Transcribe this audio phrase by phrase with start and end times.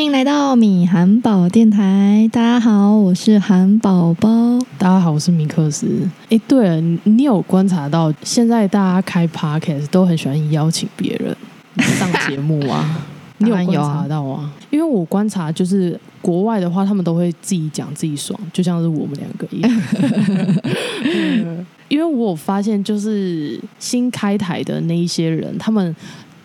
[0.00, 4.58] 欢迎来到米韩宝电台，大家好，我是韩宝宝。
[4.78, 6.08] 大家好，我是米克斯。
[6.30, 11.36] 哎，对了，你你有观察到现在大家开 podcast 都很喜欢邀请别人
[11.98, 13.06] 上节目啊？
[13.36, 14.50] 你有观察到啊？
[14.70, 19.82] 因为我观察就是国外的话，他们都会自己讲自己爽，就像是我们两个一样。
[21.04, 25.94] 嗯因为我有发现，就是新开台的那一些人，他们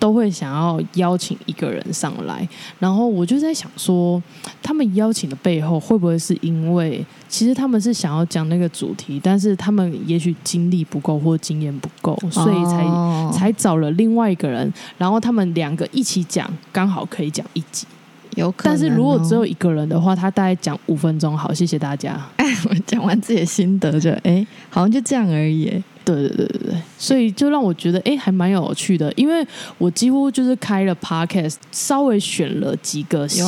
[0.05, 4.22] 都会想要邀请一个人上来，然后我就在想说，
[4.62, 17.88] 他们邀请的背后会不会是因为，其实他们是想要讲那个主题，但是他们也许精力不够或经验不够，所以才、哦才找了另外一个人，然后他们两个一起讲，刚好可以讲一集。
[18.35, 18.77] 有可能、哦。
[18.77, 22.24] 但是如果只有一个人的话，他大概讲五分钟，好，谢谢大家。
[22.70, 25.84] 我 讲完自己的心得就，哎，好像就这样而已。
[26.05, 29.46] 对对对对对，所以就让我觉得哎，还蛮有趣的，因为
[29.77, 33.46] 我几乎就是开了 podcast，稍微选了几个新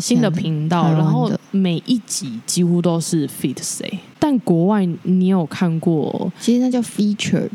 [0.00, 3.98] 新的频道，然后每一集几乎都是 fit 谁。
[4.18, 6.30] 但国外你有看过？
[6.38, 7.48] 其实那叫 featured。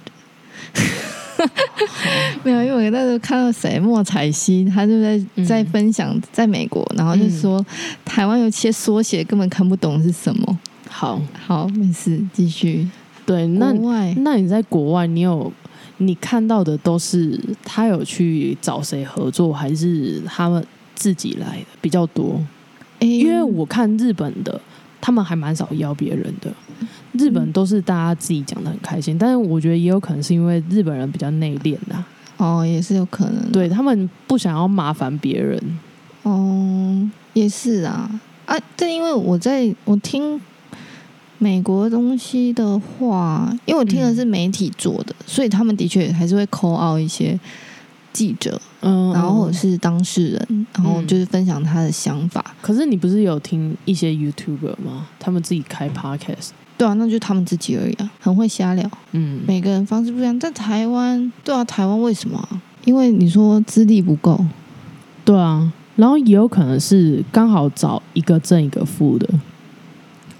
[2.43, 7.65] 没有，因为我那时候看到谁莫彩希，他就在嗯在分享在美国，然后就说、
[8.05, 10.59] 台湾有些缩写根本看不懂是什么。
[10.87, 12.87] 好，好，没事，继续。
[13.31, 13.71] 对，那
[14.17, 15.51] 那你在国外，你有
[15.97, 20.61] 你看到的都是他有去找谁合作，还是他们
[20.95, 22.43] 自己来的比较多？
[22.99, 24.59] 诶因为我看日本的，
[24.99, 26.51] 他们还蛮少邀别人的。
[27.13, 32.03] 日本都是大家自己讲的很开心，但是我觉得也有可能是因为日本人比较内敛呐，
[32.37, 33.51] 哦，也是有可能。
[33.51, 35.79] 对他们不想要麻烦别人。
[36.23, 38.09] 哦，也是啊
[38.45, 38.57] 啊！
[38.75, 40.39] 对，因为我在我听
[41.41, 47.37] 美国东西的话，因为我听的是媒体做的，所以他们的确还是会 call out 一些
[48.13, 51.07] 记者，嗯，然后或者是当事人，然后嗯。
[51.07, 52.53] 就是分享他的想法。
[52.61, 55.07] 可是你不是有听一些 YouTuber 吗？
[55.19, 58.87] 他们自己开 Podcast，对啊，那就他们自己而已啊，很会瞎聊。
[59.13, 62.37] 嗯，每个人方式不一样，在台湾，对啊，台湾为什么？
[62.37, 64.39] 啊、因为你说资历不够，
[65.25, 69.27] 对啊，然后也有可能是刚好找一个正一个负的，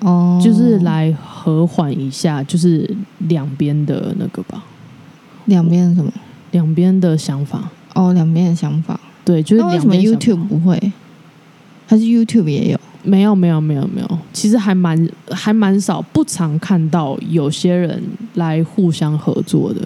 [0.01, 2.89] 哦，就是来和缓一下，就是
[3.29, 4.63] 两边的那个吧，
[5.45, 6.11] 两边什么？
[6.51, 7.69] 两边的想法。
[7.93, 8.99] 哦，两边的想法。
[9.23, 10.91] 对，就是那为什么 YouTube 不会？
[11.87, 12.79] 还是 YouTube 也有？
[13.03, 18.01] 没有没有没有没有，其实还蛮还蛮少，不常看到有些人
[18.35, 19.81] 来互相合作的，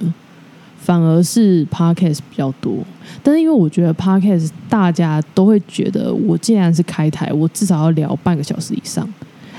[0.77, 2.79] 反而是 podcast 比较多。
[3.23, 9.07] 但是因为我觉得 podcast 大家都会觉得，我既然是开台，我至少要聊半个小时以上。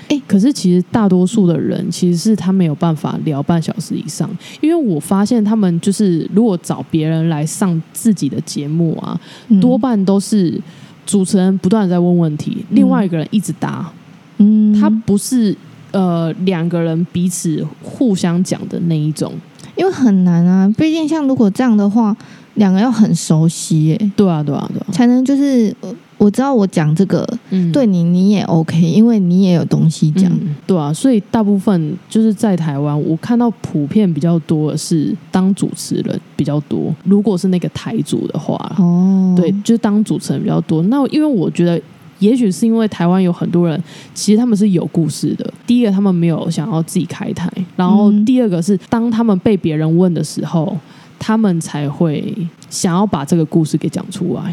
[0.08, 4.30] 诶可是其实大多数的人其实是他没有办法聊半小时以上，
[4.60, 9.18] 因为我发现他们就是如果找别人来上自己的节目啊，
[9.48, 9.60] 嗯。
[9.60, 10.60] 多半都是
[11.04, 13.90] 主持人不断的在问问题，另外一个人一直答，
[14.38, 15.56] 嗯，他不是
[15.90, 19.32] 呃两个人彼此互相讲的那一种。
[19.76, 22.16] 因为很难啊，毕竟像如果这样的话，
[22.54, 30.32] 两个要很熟悉耶，对啊，对啊，对啊，才能就是呃我知道我讲这个嗯，对你你也 OK，因为你也有东西讲。
[30.32, 36.92] 嗯对啊，所以大部分就是在台湾，我看到普遍比较多的是当主持人比较多。
[37.04, 40.82] 如果是那个台主的话，哦，对，就是当主持人比较多。
[40.84, 41.80] 那因为我觉得，
[42.18, 43.80] 也许是因为台湾有很多人，
[44.12, 45.48] 其实他们是有故事的。
[45.66, 50.76] 第一个，他们没有想要自己开台；然后嗯第二个是，当他们被别人问的时候，
[51.18, 52.34] 他们才会
[52.68, 54.52] 想要把这个故事给讲出来。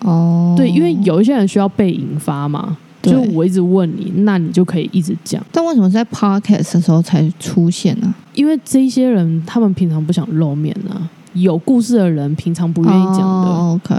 [0.00, 3.12] 哦，对，因为有一些人需要被引发嘛，对。
[3.12, 5.44] 就我一直问你，那你就可以一直讲。
[5.52, 11.08] 但为什么是在 Podcast 的时候才出现呢、因为这些人，他们平常不想露面啊。
[11.34, 13.24] 有故事的人，平常不不愿意讲的。
[13.24, 13.94] 哦、OK，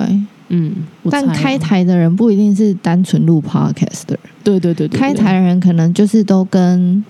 [0.50, 0.74] 嗯，
[1.10, 5.00] 但开台的人不一定是单纯录 Podcast 的人，对对对对对。
[5.00, 7.02] 开台的人可能就是都跟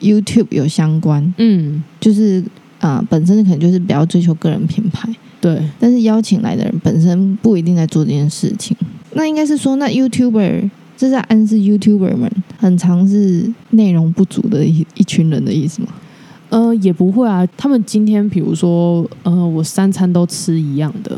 [0.00, 2.42] YouTube 有相关，嗯，就是
[2.78, 5.08] 啊、呃本身可能就是比较追求个人品牌，
[5.40, 8.76] 对，但是邀请来的人本身不一定在做这件事情。
[9.14, 15.88] 那应该是说，那 YouTuber 这是在暗示 YouTuber 们很常是内容不足的一一群人的意思吗？
[16.50, 17.46] 呃，也不会啊。
[17.56, 21.16] 他们今天比如说，呃，我三餐都吃一样的，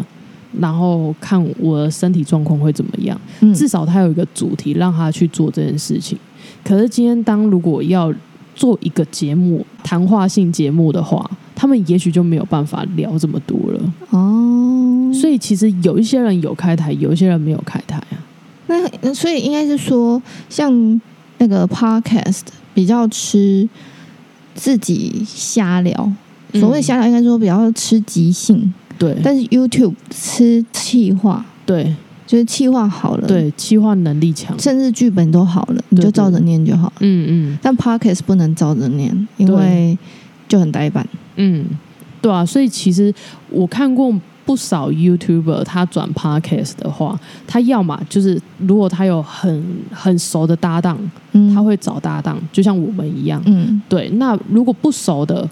[0.61, 6.17] 然后看我的身体状况会怎么样，嗯至少他有一个主题让他去做这件事情。
[6.63, 8.15] 可是今天当如果要
[8.55, 13.93] 做一个节目，谈话性节目的话，他们也许就没有办法聊这么多了。
[14.13, 18.17] 哦，所以其实有一些人有开台，有一些人没有开台啊。
[18.69, 21.01] 那那所以应该是说，像
[21.39, 22.43] 那个 Podcast
[22.73, 23.69] 比较吃
[24.55, 26.13] 自己瞎聊，
[26.55, 31.45] 所谓嗯瞎聊应该说比较吃即兴，对，但是 YouTube 吃气话。
[31.65, 31.95] 对，
[32.27, 34.59] 就是气话好了，，对，气话能力强。
[34.59, 36.93] 甚至剧本都好了，你就照着念就好了。
[37.01, 39.99] 嗯嗯但 podcast 不能照着念，因对为
[40.49, 41.07] 就很呆板。
[41.37, 41.65] 嗯，
[42.23, 43.13] 对啊，所以其实
[43.51, 44.15] 我看过
[44.47, 50.99] 不少 YouTuber，他转 Podcast 的话，他要么就是如果他有很很熟的搭档，
[51.33, 53.43] 嗯，他会找搭档，就像我们一样。
[53.45, 55.49] 嗯对，那如果不熟的，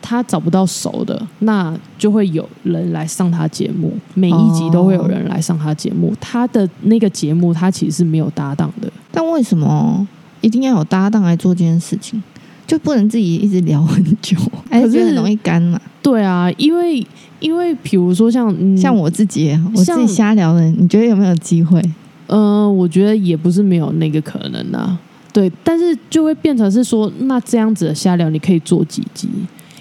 [0.00, 6.14] 他找不到熟的，那就会有人来上他节目，每一集都会有人来上他节目。
[6.18, 8.90] 他的那个节目，他其实是没有搭档的。
[9.12, 10.06] 但为什么
[10.40, 12.22] 一定要有搭档来做这件事情？
[12.70, 14.36] 就不能自己一直聊很久，
[14.70, 15.80] 还是很容易干嘛？
[16.00, 17.04] 对啊，因为
[17.40, 21.82] 因为比如说像、嗯、像我自己，我自己瞎聊的，你觉得有没有机会？
[22.28, 24.96] 呃，我觉得也不是没有那个可能啊。
[25.32, 29.28] 对，但是就会变成是说，那这样子的瞎聊，你可以做几集，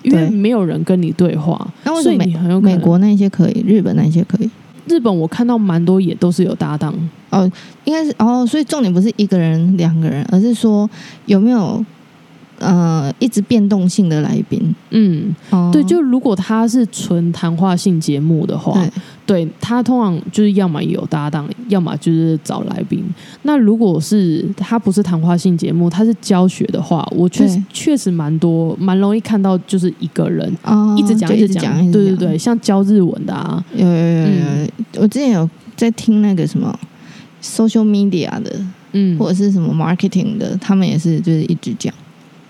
[0.02, 4.50] 因为没有人跟你对话，所以那为什么美国那些可以，日本那些可以？
[4.88, 6.92] 日本我看到蛮多也都是有搭档
[7.30, 7.48] 哦，
[7.84, 10.90] 应该是哦，所以重点不是一个人、两个人，而是说
[11.28, 11.86] 有没有
[12.60, 14.76] 呃一直变动性的来宾。
[14.92, 18.92] 嗯，哦，对，就如果他是纯谈话性节目的话，对。
[19.30, 23.04] 对他通常就是要么有搭档，要么就是找来宾。
[23.44, 31.92] 那如果是他不是谈话性节目，他是教学的话，我确实确实蛮多，蛮容易看到就是一个人哦，一直讲一直直讲，一直讲。
[31.92, 34.72] 对对对，像教日文的啊，有有有有有，嗯。
[34.96, 36.76] 我之前有在听那个什么
[37.44, 38.52] social media 的，
[38.94, 41.94] 嗯，或者是什么 marketing 的，他们也是就是一直讲。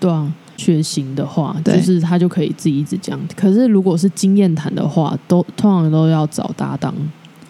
[0.00, 0.32] 对啊。
[0.56, 3.18] 血型的话，就是他就可以自己一直讲。
[3.34, 6.94] 可是如果是经验谈的话，都通常都要找搭档，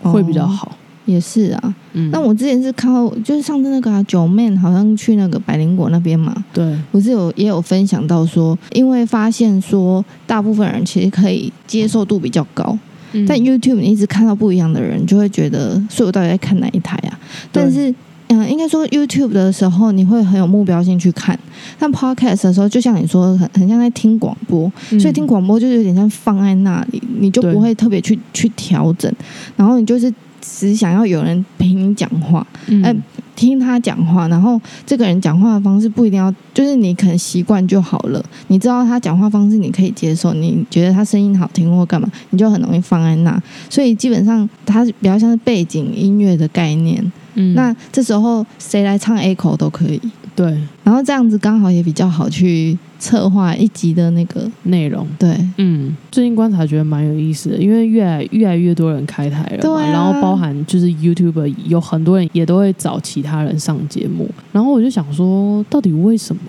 [0.01, 0.79] 会比较哦好。
[1.07, 12.79] 也是啊，嗯，那我之前是看到，就是上次那个啊九妹好像去那个百灵果那边嘛，对，不是有也有分享到说，因为发现说大部分人其实可以接受度比较高，
[13.11, 17.19] 嗯但 YouTube 你一直看到不一样的人，就会觉得，所以我到底在看哪一台啊？
[17.51, 17.93] 但是。
[18.33, 21.37] 嗯，应该说 YouTube 的时候，你会很有目标性去看；
[21.79, 29.13] 但 Podcast 的时候，就像你说，很很像在听广播，嗯所以听广播就是有点像放在那里，你就不会特别去去调整，
[29.57, 32.97] 然后你就是只想要有人陪你讲话，嗯哎
[33.35, 38.23] 听他讲话，然后这个人讲话的方式不一定要，就是你可能习惯就好了。
[38.49, 43.43] 你知道他讲话方式你可以接受，你觉得他声音好听或干嘛，你就很容易放在那。
[43.71, 47.03] 所以基本上它比较像是背景音乐的概念。
[47.41, 47.55] 嗯。
[47.55, 50.01] 那这时候谁来唱 A 口都可以，
[50.37, 50.57] 对。
[50.85, 54.51] 然后这样子刚好也比较好去策划一集的那个。
[54.65, 55.37] 内容，对。
[55.57, 59.91] 嗯，最近观察觉得蛮有意思的，因为越来越来越多人开台了嘛，对啊。
[59.91, 66.43] 然后包含就是 YouTube 有很多人也都会找其他人上节目，然后我就想说，到底为什么？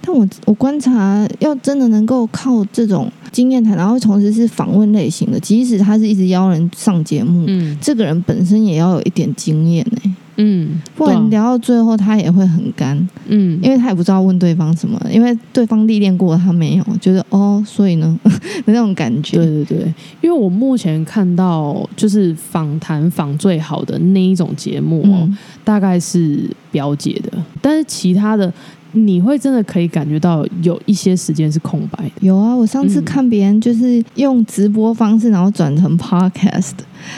[0.00, 7.76] 但我我观察，要真的能够靠这种经验谈，然后同时是访问类型的，即使他是一直邀人上节目，嗯。
[7.80, 12.96] 这个人本身也要有一点经验呢、嗯，不然聊到最后他也会很干，
[13.26, 18.30] 嗯，因为他也不知道问对方什么，因为对方历练过，他没有，觉得哦，所以呢的
[18.66, 19.36] 那种感觉。
[19.36, 28.52] 对对对，因为我目前看到就是访谈访最好的那一种节目哦，嗯，大概是表姐的，但是其他的
[28.94, 32.10] 你会真的可以感觉到有一些时间是空白的。
[32.20, 36.72] 有啊，我上次嗯看别人就是用直播方式，然后转成 podcast，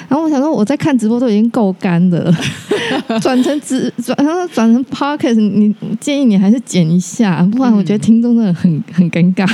[0.09, 2.35] 然后我想说我在看直播都已经够干的了，
[3.21, 9.47] 转成直转然后转成 podcast，你建议你还是剪一下，不然我觉得听众真的很很尴尬。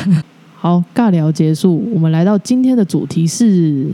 [0.54, 3.88] 好，尬聊结束，我们来到今天的主题是，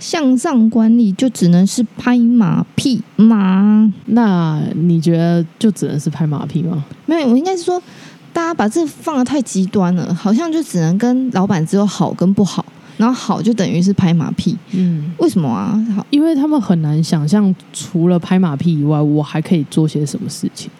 [0.00, 3.92] 向上管理就只能是拍马屁吗？
[4.06, 6.84] 那你觉得就只能是拍马屁吗？
[7.06, 7.80] 没有，我应该是说，
[8.32, 12.64] 大家把这放的太极端了，好像就只能跟老板只有好跟不好，
[12.96, 15.78] 然后好就等于是拍马屁，嗯，为什么啊？
[15.94, 20.70] 好，因为他们很难想象，除了拍马屁以外，我还可以做些什么事情。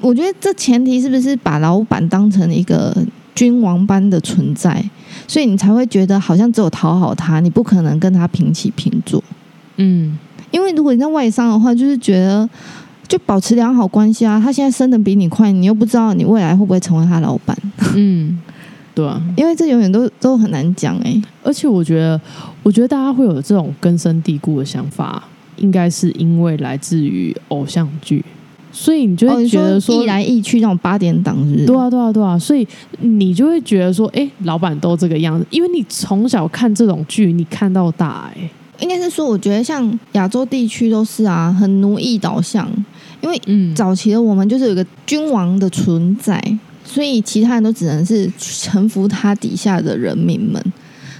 [0.00, 2.92] 我觉得这前提是不是把老板当成一个
[3.36, 4.84] 君王般的存在，
[5.32, 9.24] 所以你才会觉得好像只有讨好他，你不可能跟他平起平坐。
[9.78, 10.18] 嗯，
[10.50, 12.46] 因为如果你在外商的话，就是觉得
[13.08, 14.38] 就保持良好关系啊。
[14.38, 17.56] 他现在升的比你快，你又不知道你未来会不会成为他老板，
[17.94, 18.38] 嗯，
[18.94, 22.20] 对啊， 因为这永远都都很难讲哎、而且我觉得，
[22.62, 25.22] 我觉得大家会有这种根深蒂固的想法，
[25.56, 28.22] 应该是因为来自于偶像剧，
[28.72, 32.66] 所以你就哦，会觉得说，说一来一去那种八点档日，对啊，对啊，对啊，所以
[33.00, 38.50] 你就会觉得说，哎，老板都这个样子，因为你从小看这种剧，你看到大、哎，
[38.80, 42.66] 应该是说，我觉得像亚洲地区都是啊，很奴役导向，
[43.20, 46.42] 因为嗯，早期的我们就是有一个君王的存在，
[46.82, 50.60] 所以其他人都只能是臣服他底下的人民们，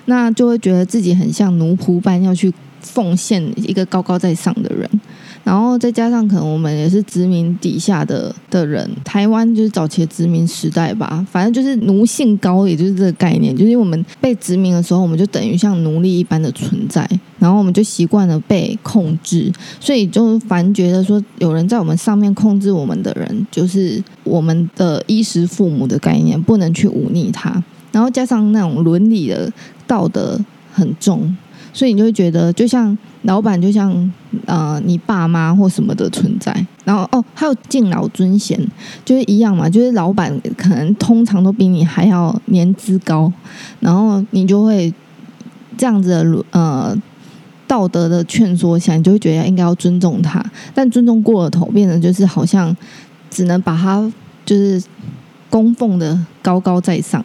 [0.07, 4.89] 那就会觉得自己很像奴仆般要去奉献一个高高在上的人。
[5.45, 17.09] 然后再加上可能我们也是殖民底下的的人，台湾就是早期的殖民时代吧，反正就是奴性高，也就是这个概念，就是因为我们被殖民的时候，我们就等于像奴隶一般的存在，
[17.39, 29.53] 然后我们就习惯了被控制，所以就反觉得说有人在我们上面控制我们的人，就是我们的衣食父母的概念，不能去忤逆他，然后加上那种伦理的
[29.87, 30.39] 道德
[30.73, 31.37] 很重，
[31.73, 32.97] 所以你就会觉得就像。
[33.25, 34.13] 老板就像
[34.47, 36.53] 呃你爸妈或什么的存在，
[36.85, 38.61] 然后哦还有敬老尊贤，
[39.05, 43.33] 就是一样嘛，就是老板可能通常都比你还要年资高，
[43.79, 44.93] 然后你就会
[45.79, 47.01] 这样子的呃
[47.69, 52.77] 道德的劝说下，你就会觉得应该要尊重他，但尊重过了头，变成就是好像
[53.31, 54.13] 只能把他
[54.45, 54.83] 就是
[55.49, 57.25] 供奉的高高在上，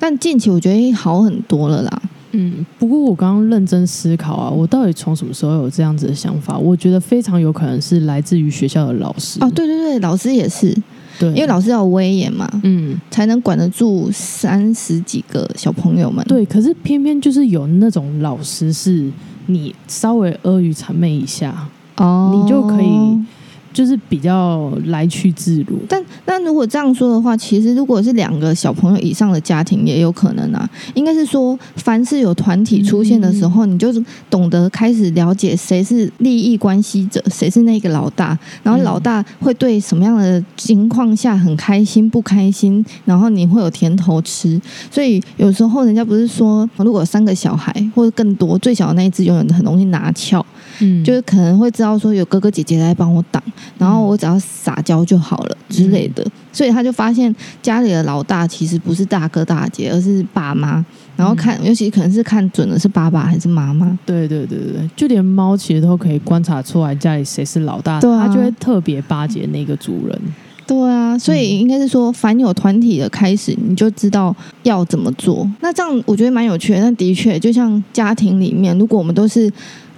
[0.00, 2.02] 但近期我觉得好很多了啦。
[2.36, 6.58] 嗯，不过我刚刚认真思考啊，我到底从什么时候有这样子的想法？
[6.58, 9.38] 我觉得非常有可能是来自于学校的老师。
[9.40, 10.76] 哦，对对对，老师也是，
[11.18, 16.24] 对，因为老师要威严嘛，嗯，才能管得住三十几个小朋友们。
[16.26, 19.08] 对，可是偏偏就是有那种老师，是
[19.46, 23.18] 你稍微阿谀谄媚一下，哦，你就可以。
[23.74, 30.66] 就是比较来去自如，但但如果这样说的话，其实如果是两个小朋友以上的家庭，也有可能啊。
[30.94, 44.60] 应该是说，凡是有团体出现的时候，你就是懂得开始了解谁是利益关系者，谁是那个老大，然后老大会对什么样的情况下很开心、不开心，然后你会有甜头吃。
[44.88, 50.44] 所以有时候人家不是说，如果三个小孩或者更多，最小的那一只永远很容易拿翘。
[50.80, 53.42] 嗯，就是可能会知道说有哥哥姐姐来帮我挡，
[53.78, 60.84] 然后我只要撒娇就好了之类的，所以他就发现家里的老大其实不是大哥大姐，而是爸妈。
[61.16, 63.96] 然后看，尤其可能是看准了是爸爸还是妈妈。
[64.04, 70.20] 对对对对就连猫其实都可以观察出来家里谁是老大，它就会特别巴结那个主人。
[70.66, 75.48] 对啊，所以应该是说，凡有团体的开始，你就知道要怎么做。
[75.60, 76.80] 那这样我觉得蛮有趣的。
[76.80, 79.48] 那的确，就像家庭里面，如果我们都是。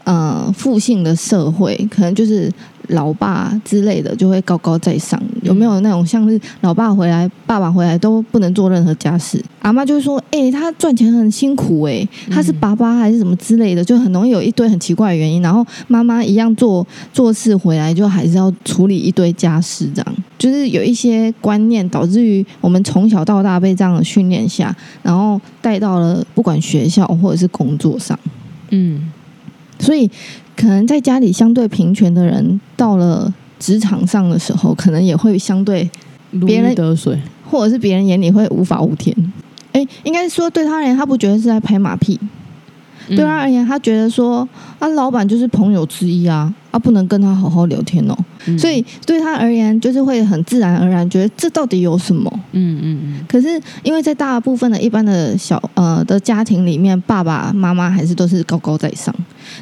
[0.07, 2.49] 呃，父性的社会可能就是
[2.91, 9.45] 老爸之类的就会高高在上，有没有那种像是老爸回来、爸爸回来都不能做任何家事？
[9.63, 15.43] 阿妈就会说：“哎，他赚钱很辛苦，哎，他是爸爸还是什么之类的？”就很容易有一堆很奇怪的原因。
[15.43, 24.73] 然后妈妈一样做做事回来，就还是要处理一堆家事，这样就是有一些观念导致于我们从小到大被这样的训练下，
[25.03, 28.17] 然后带到了不管学校或者是工作上，
[28.71, 29.11] 嗯。
[29.79, 30.11] 所以，
[30.57, 35.89] 可能在家里相对平权的人，到了职场上的时候，可能也会相对
[36.47, 37.19] 别人得水，
[37.51, 39.15] 或者是别人眼里会无法无天。
[39.73, 42.17] 哎，应该说对他而言，他不觉得是在拍马屁；
[43.09, 46.53] 对他而言，他觉得说啊，老板就是朋友之一啊。
[46.77, 48.15] 他不能跟他好好聊天哦，
[48.59, 52.31] 所以对他而言，就是会很自然而然觉得这到底有什么？
[52.53, 53.25] 嗯嗯嗯。
[53.27, 59.15] 可是因为在大部分的一般的小呃的家庭里面，爸爸妈妈还是都是高高在上，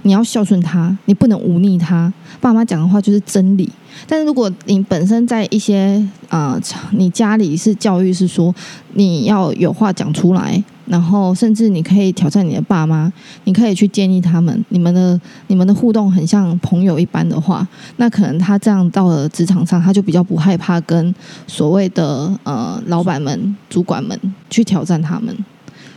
[0.02, 2.12] 你要孝顺他，你不能忤逆他。
[2.40, 3.70] 爸妈讲的话就是真理。
[4.08, 8.52] 但是如果你本身在一些呃，你家里是教育是说
[8.94, 10.60] 你要有话讲出来。
[10.86, 13.12] 然后，甚至你可以挑战你的爸妈，
[13.44, 21.14] 你可以去建议他们，你们的你们的互动很像朋友一般的话，那可能他这样到了职场上，他就比较不害怕跟
[21.46, 24.18] 所谓的呃老板们、主管们
[24.50, 25.34] 去挑战他们。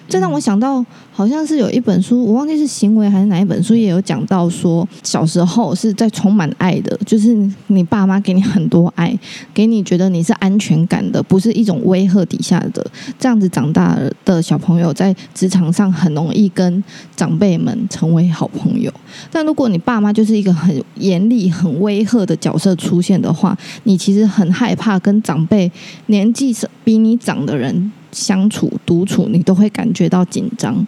[0.08, 7.36] 这让我想到，好像是有一本书，我忘记是行为还是哪一本书，也有讲到说，小时候是在充满爱的，就是
[7.68, 9.18] 你爸妈给你很多爱，
[9.54, 12.86] 给你觉得你是安全感的，不是一种威吓底下的。
[13.20, 16.84] 这样子长大的小朋友，在职场上很容易跟
[17.16, 18.92] 长辈们成为好朋友。
[19.30, 25.72] 但如果你爸妈就是一个很严厉、很威吓的角色出现的话，你其实很害怕跟长辈
[26.06, 27.92] 年纪比你长的人。
[28.12, 30.86] 相处独处，你都会感觉到紧张，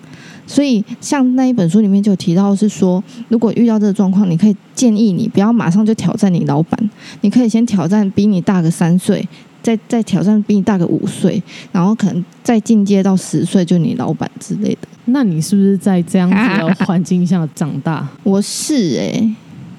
[0.48, 6.90] 所以像那一本书里面就提到是说，如果遇到这个状况，你可以建议你不要马上就挑战你老板，
[7.22, 9.28] 你可以先挑战比你大个三岁，
[9.62, 14.88] 再再挑战比你大个五岁，然后可能再进阶到十岁就你老板之类的。
[15.06, 18.08] 那你是不是在这样子的环境下长大？
[18.24, 19.36] 我是哎，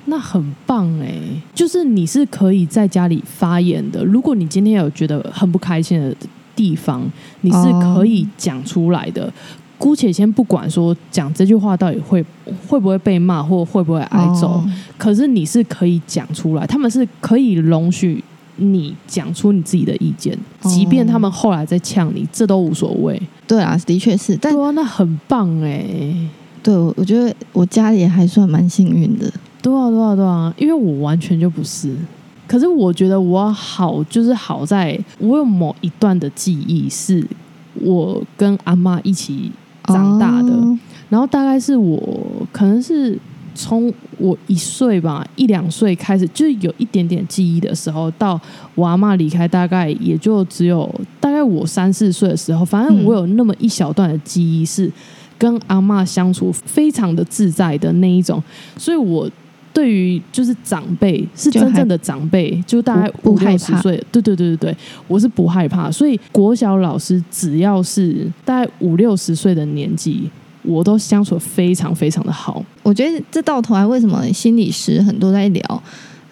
[0.06, 1.12] 那很棒哎，
[1.54, 4.04] 就是你是可以在家里发言的。
[4.04, 6.14] 如果你今天有觉得很不开心的。
[6.60, 9.32] 地方你是可以讲出来的，
[9.78, 12.22] 姑且先不管说讲这句话到底会
[12.68, 14.62] 会不会被骂或会不会挨揍，
[14.98, 18.22] 可是你是可以讲出来，他们是可以容许
[18.56, 23.18] 你讲出你自己的意见，即便他们后来再呛你，这都无所谓。
[23.46, 25.82] 对啊，的确是，但那很棒哎，
[26.62, 29.32] 对，我觉得我家里还算蛮幸运的。
[29.62, 31.96] 对啊，对啊，对啊，因为我完全就不是。
[32.50, 37.24] 可是我觉得我好，就是好在我有某一段的记忆是
[37.74, 39.52] 我跟阿妈一起
[39.84, 40.76] 长大的，哦。
[41.08, 42.18] 然后大概是我
[42.50, 43.16] 可能是
[43.54, 48.40] 从我一岁吧，一两岁开始，就是有一点点记忆的时候，到
[48.74, 54.90] 我阿妈离开，大概也就只有大概我三四岁的时候，反正我有那么一小段的记忆是
[55.38, 58.42] 跟阿妈相处非常的自在的那一种，
[58.76, 59.30] 所以我。
[59.72, 65.90] 对于就是长辈是真正的长辈，就大概五不不害怕六十岁，对对对对对，我是不害怕。
[65.90, 70.28] 所以国小老师只要是大概五六十岁的年纪，
[70.62, 72.64] 我都相处非常非常的好。
[72.82, 75.82] 我觉得这到头来，为什么心理师很多在聊，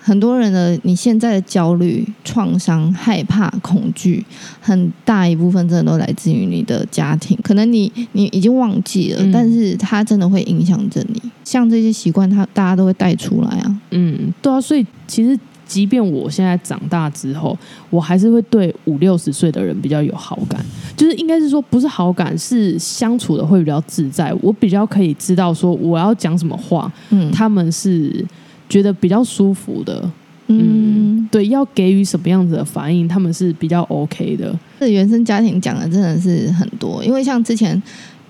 [0.09, 4.25] 很多人的你现在的焦虑、创伤、害怕、恐惧，
[4.59, 7.39] 很大一部分真的都来自于你的家庭。
[7.43, 11.21] 可能你你已经忘记了，嗯但是它真的会影响着你。
[11.45, 13.81] 像这些习惯，它大家都会带出来啊。
[13.91, 17.55] 嗯，对啊，所以其实即便我现在长大之后，
[17.91, 20.65] 我还是会对五六十岁的人比较有好感，
[20.97, 28.25] 就是应该是说不是好感，是相处的会比较自在，我比较可以知道说我要讲什么话，嗯，他们是
[28.69, 30.11] 觉得比较舒服的，
[30.49, 34.55] 嗯，对，要给予什么样子的反应，他们是比较 OK 的。
[34.81, 37.81] 这原生家庭讲的真的是很多，因为像之前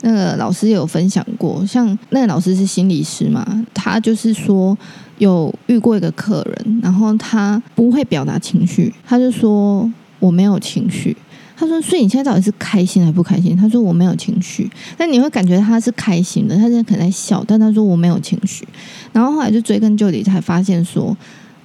[0.03, 4.77] 那个老师有分享过，像那个老师是心理师嘛，他就是说
[5.19, 9.91] 有遇过一个客人，然后他不会表达情绪，他就说
[10.21, 11.17] 我没有情绪。
[11.59, 18.67] 他说：“所以你现在到底是开心还不开心？”他说：“我没有情绪。”但你会感觉他是开心的，他现在可能在笑，但他说我没有情绪。
[19.13, 21.17] 然后后来就追根究底，才发现说，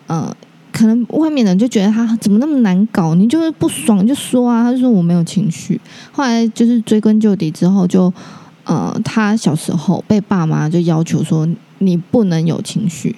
[0.08, 0.36] 呃，
[0.72, 4.64] 可能外面人就觉得他怎么那么难搞，你就是不爽就说啊。
[4.64, 5.80] 他就说我没有情绪。
[6.12, 8.12] 后来就是追根究底之后就，
[8.64, 11.48] 呃，他小时候被爸妈就要求说
[11.78, 13.16] 你不能有情绪，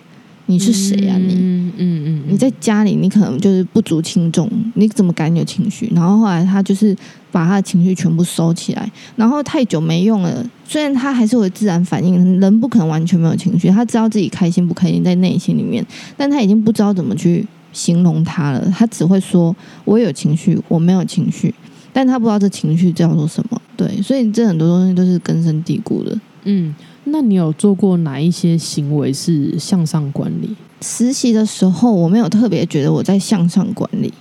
[0.47, 1.33] 你是谁啊你？
[1.33, 5.91] 嗯嗯嗯，你在家里，你可能就是不足轻重，你怎么敢有情绪？
[5.95, 6.95] 然后后来他就是
[7.31, 10.45] 把他的情绪全部收起来，然后太久没用了。
[10.67, 18.63] 虽然他还是会自然反应，人不可能完全没有情绪，他知道自己开心不开心在内心里面，但他已经不知道怎么去形容他了。
[18.71, 21.53] 他只会说我有情绪，我没有情绪，
[21.91, 23.61] 但他不知道这情绪叫做什么。
[23.75, 26.17] 对，所以这很多东西都是根深蒂固的。
[26.45, 26.73] 嗯，
[27.05, 30.55] 那你有做过哪一些行为是向上管理？
[30.81, 34.13] 实习的时候，我没有特别觉得我在向上管理，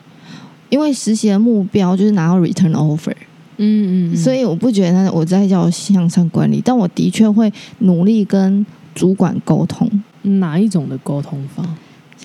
[0.70, 3.12] 因为实习的目标就是拿到 return offer，、
[3.56, 9.90] 嗯嗯，以所以我不觉得我在叫向上管理，但我的确会努力跟主管沟通，
[10.22, 11.64] 哪一种的沟通法？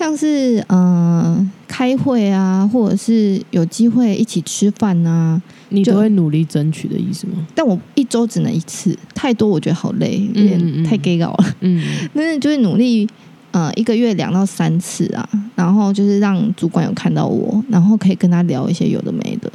[0.00, 7.34] 像是嗯、呃开会啊，或者是有机会一起吃饭啊，你都会努力争取的意思吗？
[7.54, 11.54] 但我一周只能一次，太多我觉得好累，有点嗯太 gay 搞了。
[11.60, 11.82] 嗯
[12.14, 13.06] 但是就是努力，
[13.50, 19.52] 呃，一个月两到三次啊，然后就是让主管有看到我，然后可以跟他聊一些有的没的，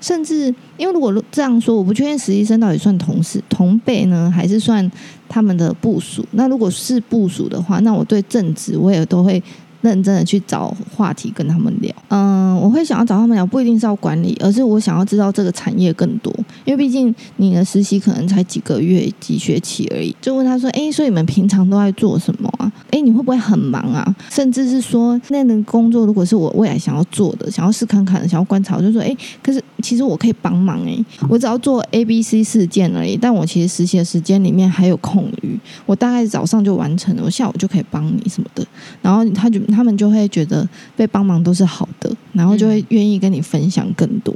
[0.00, 0.46] 甚至
[0.78, 4.90] 因为如果这样说，我不确定实习生到底算同事同辈呢，还是算
[5.28, 6.26] 他们的部署。
[6.32, 9.42] 那如果是部署的话，那我对正职我也都会。
[9.84, 20.16] 认真的去找话题跟他们聊，嗯，我会想要找他们聊，不一定是要管理，而是我想要知道这个产业更多，因为毕竟你的实习可能才几个月、几学期而已。
[20.22, 22.72] 就问他说：“哎，所以你们平常都在做什么啊？
[22.90, 24.16] 哎，你会不会很忙啊？
[24.30, 33.18] 甚至是说那个工作如果是我未来想要做的、想要试看看、想要观察，我就说：哎，可是其实我可以帮忙哎，我只要做 A、B、C 事件而已。
[33.20, 38.64] 但我其实实习的时间里面还有空余，我大概早上就完成了，我下午就可以帮你什么的。
[39.02, 44.34] 然后他就他们就会觉得被帮忙都是好的，然后就会愿意跟你分享更多。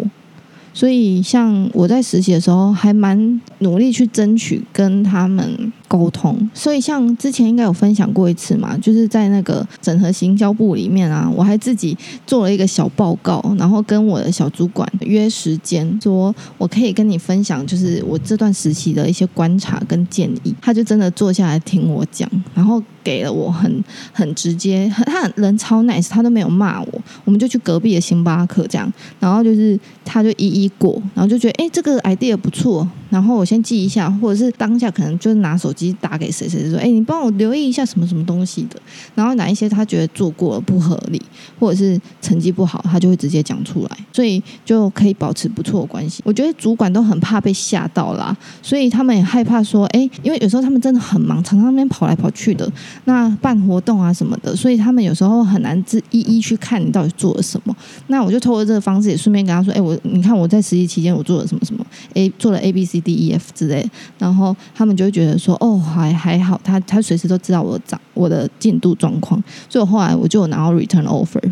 [0.74, 6.48] 所以，像我在实习的时候，还蛮努力去争取跟他们沟通。
[6.54, 11.96] 所以，像之前应该有分享过一次嘛，就是在那个整合行销部里面啊，我还自己
[12.26, 20.54] 做了一个小报告，然后跟我的小主管约时间，说我可以跟你分享，就是我这段实习的一些观察跟建议。
[20.60, 27.02] 他就真的坐下来听我讲，然后给了我很很直接， 他人超 nice，他都没有骂我。
[27.24, 38.78] 我们就去隔壁的星巴克这样，然后就是他就一一过，然后就觉得哎、诶这个 idea 不错，然后我先记一下，或者是当下可能就是拿手机打给谁谁谁说，哎、你帮我留意一下什么什么东西的，
[39.14, 41.22] 然后哪一些他觉得做过了不合理，
[41.58, 46.20] 或者是成绩不好，他就会直接讲出来，所以就可以保持不错的关系。
[46.26, 52.48] 我觉得主管都很怕被吓到啦，所以他们也害怕说，哎、因为有时候他们真的很忙，常常那边跑来跑去。
[52.58, 52.68] 的，
[53.04, 57.76] 那办活动啊什么的，所以他们有时候很难一一去看你到底做了什么。
[58.08, 63.88] 那我就透过这个方式，也顺便跟他说：“哎，我你看我在实习期间我做了什么什么，A 做了 A B C D E F 之类。”
[64.18, 71.42] 然后他们就会觉得说：“哦，还还好，他他随时都知道我长我的进度状况。”所以后来我就拿到 return offer。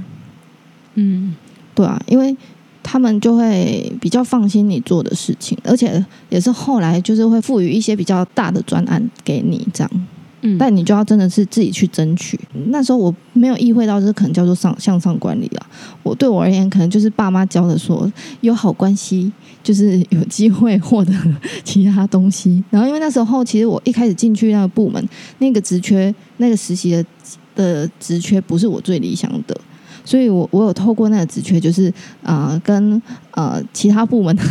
[0.94, 1.34] 嗯，
[1.74, 2.34] 对啊，因为
[2.82, 9.90] 他们就会比较放心你做的事情，而且也是后来就是会赋予一些比较大的专案给你这样。
[10.42, 12.38] 嗯但你就要真的是自己去争取。
[12.68, 15.66] 那时候我没有意会到，这可能叫做上向上管理了。
[16.02, 18.10] 我对我而言，可能就是爸妈教的说，
[18.42, 21.12] 有好关系就是有机会获得
[21.64, 22.62] 其他东西。
[22.70, 27.04] 然后因为那时候其实我一开始进去那个部门，那个职缺，那个实习的
[27.54, 29.58] 的职缺不是我最理想的。
[30.04, 34.42] 所以我我有透过那个职缺，就是呃跟呃其他部门的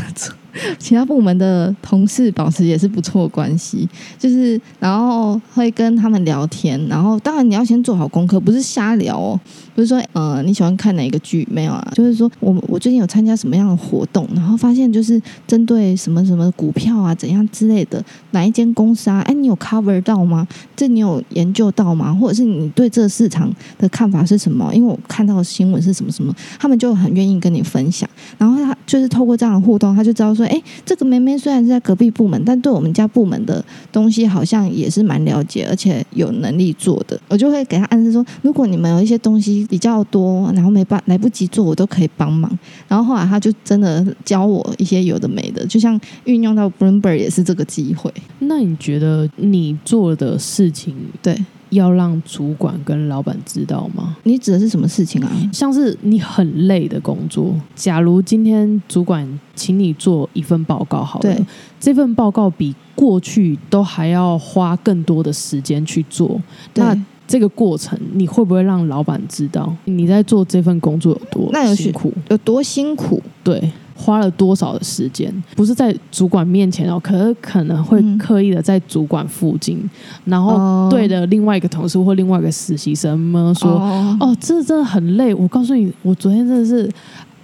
[0.79, 3.87] 其他部门的同事保持也是不错关系，
[4.17, 9.39] 就是然后会跟他们聊天，然后当然你要先做好功课，不是瞎聊哦，
[9.73, 11.91] 不是说呃你喜欢看哪个剧没有啊？
[11.93, 20.47] 就是说我我最近有参加什么样的活动，然后发现就是针对什么什么股票啊怎样之类的，哪一间公司啊，哎你有 cover 到吗？
[20.75, 22.13] 这你有研究到吗？
[22.13, 24.73] 或者是你对这个市场的看法是什么？
[24.73, 28.09] 因为我看到的新闻是什么什么，他们就很愿意跟你分享。
[28.37, 37.19] 然后他就是透过这样的互动，他就知道说，哎，这个妹妹虽然是在隔壁部门，但对我们家部门的东西好像也是蛮了解，而且有能力做的。
[37.27, 42.51] 我就会给他暗示说，如果你们有一些东西比较多，然后没办来不及做，我都可以帮忙。
[42.87, 48.13] 然后后来他就真的教我一些有的没的，就像运用到 Bloomberg 也是这个机会。
[48.39, 51.37] 那你觉得你做的事情对
[51.75, 54.17] 要让主管跟老板知道吗？
[54.23, 55.31] 你指的是什么事情啊？
[55.53, 61.45] 像是你很累的工作，假如今天主管请你做一份报告，好了对，
[61.79, 66.41] 这份报告比过去都还要花更多的时间去做，
[66.73, 72.13] 那这个过程你会不会让老板知道你在做这份工作有多那有辛苦？
[72.29, 73.21] 有多辛苦？
[73.43, 75.33] 对，花了多少的时间？
[75.55, 79.89] 不是在主管面前哦，可是可能会嗯刻意的在主管附近，
[80.25, 85.33] 然后哦对着另外一个同事或另外一个实习生们说：“哦哦，这真的很累。
[85.33, 86.91] 我告诉你，我昨天真的是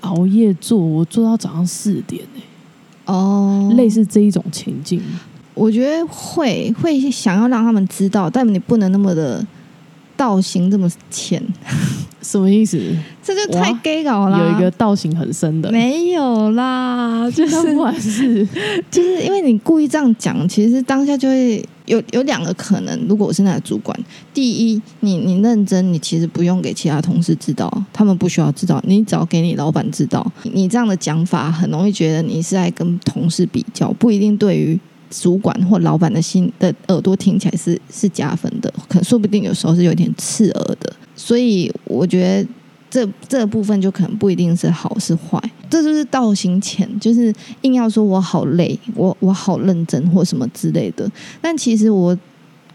[0.01, 2.41] 熬夜做，我做到早上四点呢、
[3.05, 5.01] 哦，类似这一种情境。
[5.53, 9.45] 我觉得会会想要让他们知道，但你不能那么的
[10.21, 11.41] 道行这么浅，
[12.21, 12.79] 什么意思？
[13.23, 14.37] 这就太 gay 搞了。
[14.37, 17.57] 有一个道行很深的，没有啦， 就是
[18.91, 22.99] 就是因为你故意这样讲，其实当下就会有有两个可能。
[23.09, 23.97] 如果我是那个主管，
[24.31, 30.31] 第一，你你认真，你其实不用给其他同事知道，他们不需要知道，你只要给你老板知道。
[30.43, 34.79] 你这样的讲法很容易觉得你是在跟同事比较，不一定对于。
[35.11, 42.49] 主管或老板的心的耳朵听起来是是加分的，可能说不定有时候是有点刺耳的，所以我觉得
[42.89, 51.09] 这这部分就可能不一定是好是坏，这就是道行浅，就是硬要说我好累，我我好认真或什么之类的。
[51.41, 52.17] 但其实我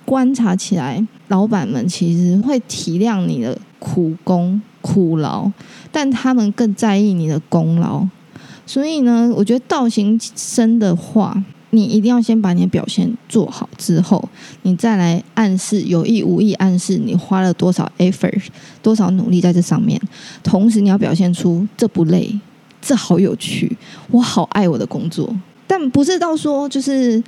[0.05, 5.51] 观察起来，老板们其实会体谅你的苦功苦劳，
[5.91, 8.07] 但他们更在意你的功劳。
[8.65, 11.41] 所以呢，我觉得道行深的话，
[11.71, 14.27] 你一定要先把你的表现做好之后，
[14.63, 18.43] 你再来暗示有意无意暗示你花了多少 effort、
[18.81, 20.01] 多少努力在这上面。
[20.43, 22.39] 同时，你要表现出这不累，
[22.81, 23.77] 这好有趣，
[24.11, 25.35] 我好爱我的工作。
[25.67, 27.23] 但不是到说就是，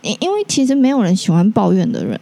[0.00, 2.18] 因因为其实没有人喜欢抱怨的人，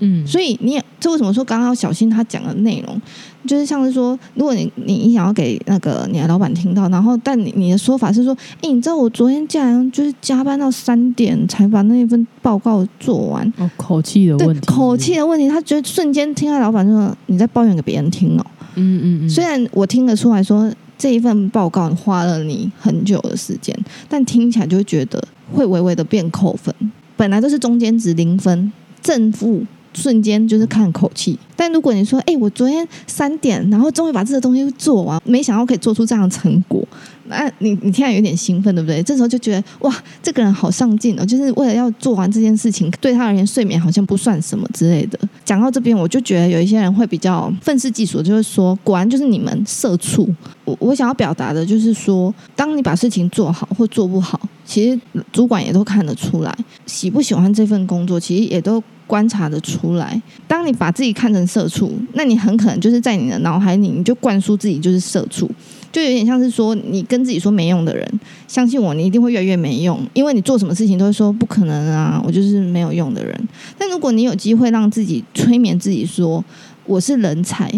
[0.00, 3.00] 嗯，所以你也这为什么说刚刚要小心他讲的内容，
[3.46, 18.46] 就是像是说，如果你你你想要给那个你的老板听到，然后但你你的说法是说，哎，你知道我昨天竟然就是加班到三点才把那份报告做完，哦，口气的问题，口气，的问题，他觉得瞬间听到老板说你在抱怨给别人听哦。
[18.76, 23.76] 嗯嗯嗯，虽然我听得出来说这一份报告花了你很久的时间，
[24.08, 26.74] 但听起来就会觉得会微微的变扣分。
[27.16, 31.38] 本来都是中间值零分，正负瞬间就是看口气。
[31.56, 36.82] 但如果你说，哎、我昨天三点，然后终于把这个东西做完，没想到可以做出这样的成果，
[37.30, 39.02] 那你你听起来有点兴奋，对不对？
[39.02, 45.18] 这时候就觉得哇，这个人好上进哦，就是为了要做完这件事情，对他而言睡眠好像不算什么之类的。
[45.44, 50.28] 讲到这边，我就觉得有一些人会比较愤世嫉俗，就是说，果然就是你们社畜。
[50.64, 55.00] 我我想要表达的就是说，当你把事情做好或做不好，其实
[55.32, 60.20] 主管也都看得出来，喜不喜欢这份工作，其实也都观察得出来。
[60.46, 65.50] 当你把自己看成社畜，那你很可能就是在你的脑海里，你就灌输自己就是社畜。
[65.92, 73.48] 就有点像是说你跟自己说没用的人，相信我，你一定会越来越没用，因为你做什么事情都会说不可能啊，我就是没有用的人。
[73.76, 76.44] 但如果你有机会让自己催眠自己说
[76.86, 77.70] 我是人才，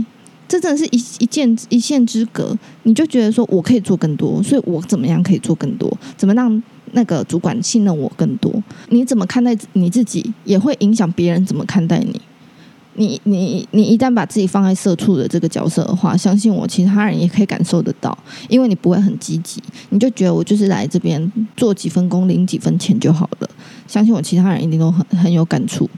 [0.47, 5.91] 这真的是一一线一线之隔，你就觉得说我可以做更多，所以我怎么样可以做更多？
[6.17, 8.53] 怎么让那个主管信任我更多？
[8.91, 12.21] 你怎么看待你自己，也会影响别人怎么看待你。
[12.95, 18.17] 你你你一旦把自己放在社畜的这个角色的话，相信我，其他人也可以感受得到，
[18.49, 23.49] 因为你不会很积极，你就觉得我就是来这边做几分工，领几分钱就好了。
[23.87, 25.89] 相信我，其他人一定都很很有感触。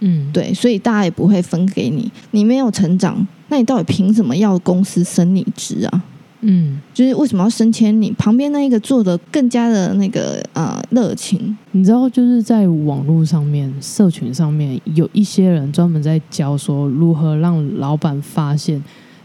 [0.00, 6.02] 嗯，对，所以大家也不会分给你，你没有成长，那你到底凭什么要公司升你职啊？
[6.44, 8.10] 嗯，就是为什么要升迁你？
[8.12, 18.82] 旁边那一个做的更加的那个呃热情，你知道，就是在网络上面、社群上面，有一些人专门在教说如何让老板发现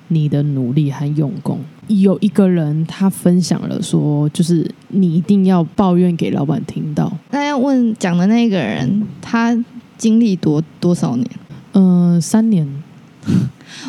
[0.09, 1.59] 你的努力和用功。
[1.87, 7.11] 有一个人他分享了说，就是你一定要抱怨给老板听到。
[7.31, 9.57] 那要问讲的那个人，他
[9.97, 11.27] 经历多多少年？
[11.73, 12.67] 嗯、三年。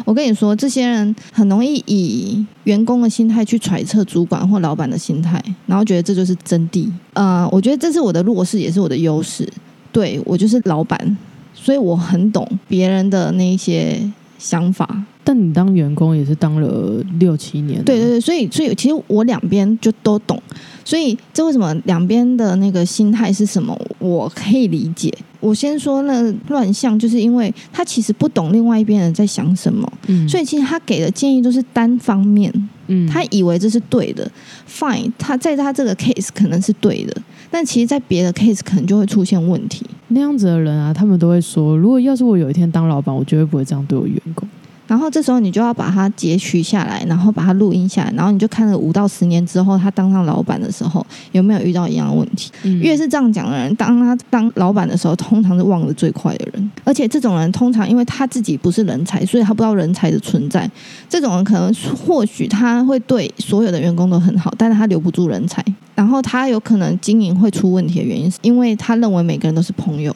[0.04, 6.88] 我跟你说，这些人很容易以员工的心态去揣测主管或老板的心态，然后觉得这就是真谛。
[7.14, 9.48] 呃，我觉得这是我的弱势，也是我的优势。
[9.90, 11.16] 对我就是老板，
[11.54, 13.98] 所以我很懂别人的那一些
[14.38, 15.04] 想法。
[15.24, 20.40] 但你当员工也是当了六七年，对对对，所以所以其实我两边就都懂，
[20.84, 25.12] 所以这为什么两边的那个心态是什么，我可以理解。
[25.40, 32.52] 我先说那乱象，就是因为他其实不懂另外一边人在想什么，嗯，所以其实他给的建议都是单方面，
[32.88, 34.30] 嗯，他以为这是对的
[34.68, 37.16] ，fine，他在他这个 case 可能是对的，
[37.50, 39.86] 但其实在别的 case 可能就会出现问题。
[40.08, 44.48] 那样子的人啊，他们都会说，如果要是我有一天当老板，我绝对不会这样对我员工。
[44.88, 52.50] 然后这时候你就要把它截取下来，然后把它录音下来，然后你就看了五到十年之后，他当上老板的时候有没有遇到一样的问题。
[52.64, 56.70] 嗯越是这样讲的人，当他当老板的时候，通常是忘得最快的人。
[56.84, 60.68] 而且这种人通常因为他自己不是人才，所以他不知道人才的存在。
[61.08, 61.72] 这种人可能
[62.06, 65.62] 或许他会对所有的员工都很好，但是他留不住人才。
[65.94, 70.14] 然后他有可能经营会出问题的原因，是因为他认为每个人都是朋友，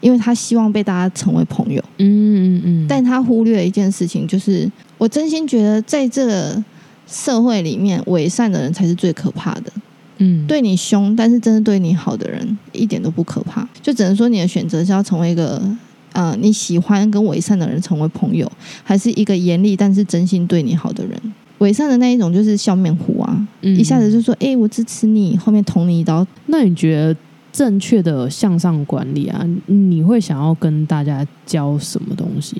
[0.00, 1.82] 因为他希望被大家成为朋友。
[1.98, 6.62] 嗯嗯嗯，但他忽略了一件事情，就是我真心觉得，在这个
[7.06, 9.72] 社会里面，伪善的人才是最可怕的。
[10.18, 13.66] 嗯，对你凶，但是真的对你好的人，一点都不可怕。
[13.80, 15.62] 就只能说你的选择是要成为一个
[16.12, 18.50] 呃你喜欢跟伪善的人成为朋友，
[18.84, 21.18] 还是一个严厉但是真心对你好的人。
[21.58, 27.16] 伪善的那一种就是笑面虎啊，嗯一下子就说：“哎、我支持你。”后面捅你一刀，那你觉得
[27.52, 32.56] 正确的向上管理啊，你会想要跟大家教什么东西？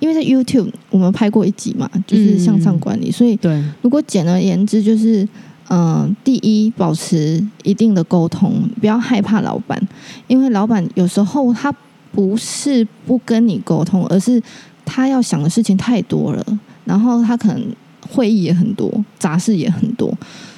[0.00, 5.22] 因为在 YouTube 我们拍过一集嘛，就是向上管理，所以对，如果简而言之，就是
[5.68, 9.80] 嗯、呃第一，保持一定的沟通，不要害怕老板，
[10.26, 11.74] 因为老板有时候他
[12.12, 14.42] 不是不跟你沟通，而是
[14.84, 16.44] 他要想的事情太多了，
[16.84, 17.64] 然后他可能
[18.10, 20.12] 会议也很多，杂事也很多，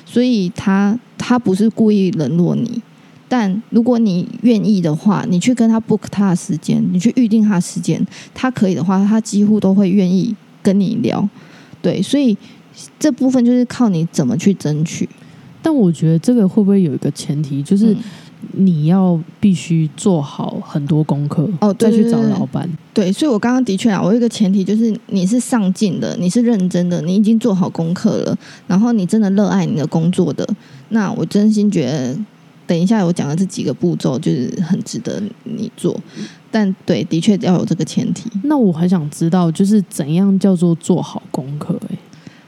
[0.05, 2.83] 所以他他不是故意冷落你。
[3.29, 8.01] 但如果你愿意的话，你去跟他 book 他的时间，你去预定他的时间，
[8.35, 11.29] 他可以的话，他几乎都会愿意跟你聊。
[11.83, 12.37] 对，所以
[12.99, 15.09] 这部分就是靠你怎么去争取。
[15.62, 17.97] 但我觉得这个会不会有一个前提，就是嗯
[18.53, 22.69] 你要必须做好很多功课，哦对再去找老板。
[22.95, 30.47] 对，所以我刚刚的确啊，我有一个前提就是你是上进的，你是认真的，你已经做好功课了，然后你真的热爱你的工作的，
[30.91, 32.17] 那我真心觉得，
[32.66, 35.98] 等一下我讲的这几个步骤就是很值得你做。
[36.50, 38.31] 但对，的确要有这个前提。
[38.44, 41.98] 那我很想知道，就是怎样叫做做好功课、欸？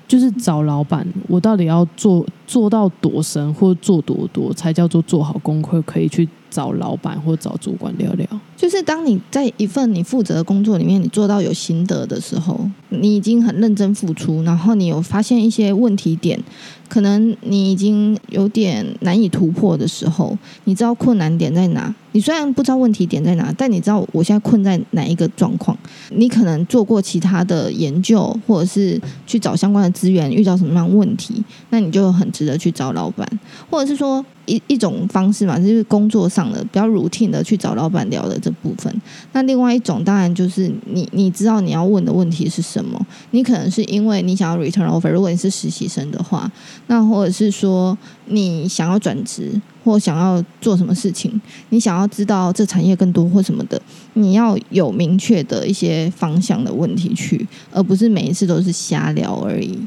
[0.07, 8.27] 就是找老板，我到底要做做到多深，或做多多，才叫做做好功课，可以去找老板或找主管聊聊。
[8.59, 16.43] 就是当你在一份你负责的工作里面，你做到有心得的时候，你已经很认真付出，然后你有发现一些问题点，
[16.89, 21.95] 可能你已经有点难以突破的时候，你知道困难点在哪。
[22.13, 25.77] 你虽然不知道问题点在哪，但你知道我现在困在哪一个状况。
[26.11, 33.29] 你可能做过其他的研究，或者是去找相关的资源，遇到什么样问题，那你就很值得去找老板，
[33.71, 39.03] 或者是说一一种方式嘛，就是工作上的比较 routine 的去找老板聊的这部分。
[39.33, 42.99] 那另外一种当然就是你你知道你要问的问题是什么，
[43.33, 46.51] 你可能是因为你想要 return offer，如果你是实习生的话，
[46.87, 53.81] 那或者是说你想要转职或想要做什么事情，你想要知道这产业更多或什么的，
[54.15, 59.79] 你要有明确的一些方向的问题去，而不是每一次都是瞎聊而已。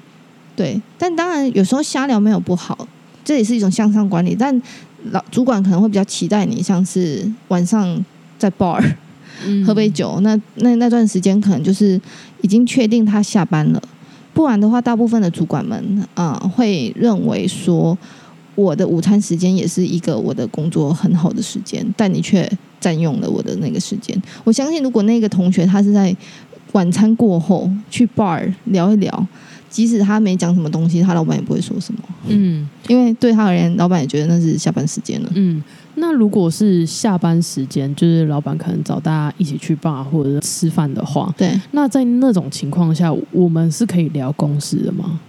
[0.55, 2.87] 对，但当然有时候瞎聊没有不好，
[3.23, 4.35] 这也是一种向上管理。
[4.37, 4.61] 但
[5.11, 8.05] 老主管可能会比较期待你，像是晚上
[8.41, 8.83] 在 bar
[9.45, 11.99] 嗯喝杯酒，那那那段时间可能就是
[12.41, 13.81] 已经确定他下班了，
[14.33, 15.77] 不然的话，大部分的主管们
[16.15, 17.95] 啊、呃会认为说，
[18.55, 24.19] 我的午餐时间也是一个我的工作很好的时间，但你却占用了我的那个时间。
[24.43, 26.15] 我相信，如果那个同学他是在
[26.71, 29.27] 晚餐过后去 bar 聊一聊，
[29.69, 35.29] 即使他没讲什么东西，他老板也不会说什么，嗯因为对他而言，老板也觉得那是下班时间了。
[35.35, 35.63] 嗯。
[35.95, 45.19] 那如果是下班时间，就是老板可能找大家一起去 bar 或者吃饭的话，对，那在那种情况下，我们是可以聊公事的吗？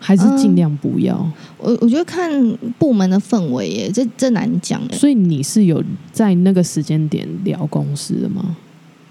[0.00, 1.16] 还是尽量不要？
[1.58, 2.30] 我我觉得看
[2.78, 4.80] 部门的氛围耶，这这难讲。
[4.92, 8.56] 所以你是有在那个时间点聊公事的吗？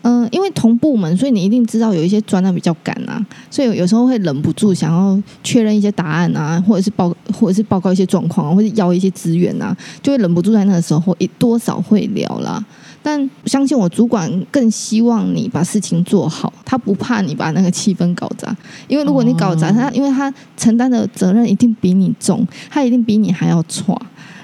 [0.10, 12.63] 嗯、因为同部门，所以你一定知道有一些专案比较赶啊，所以有时候会忍不住想要确认一些答案啊，或者是报或者是报告一些状况啊，或者要一些资源啊，就会忍不住在那个时候也多少会聊啦。
[13.04, 18.56] 但相信我，主管更希望你把事情做好，他不怕你把那个气氛搞砸，
[18.88, 23.93] 因为如果你搞砸，哦他因为他承担的责任一定比你重，他一定比你还要差。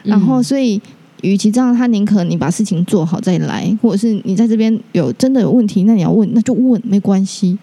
[0.04, 0.82] 然后，嗯所以，
[1.24, 7.58] 与其这样，他宁可你把事情做好再来，或者是你在这边有真的有问题，那你要问，那就问，没关系，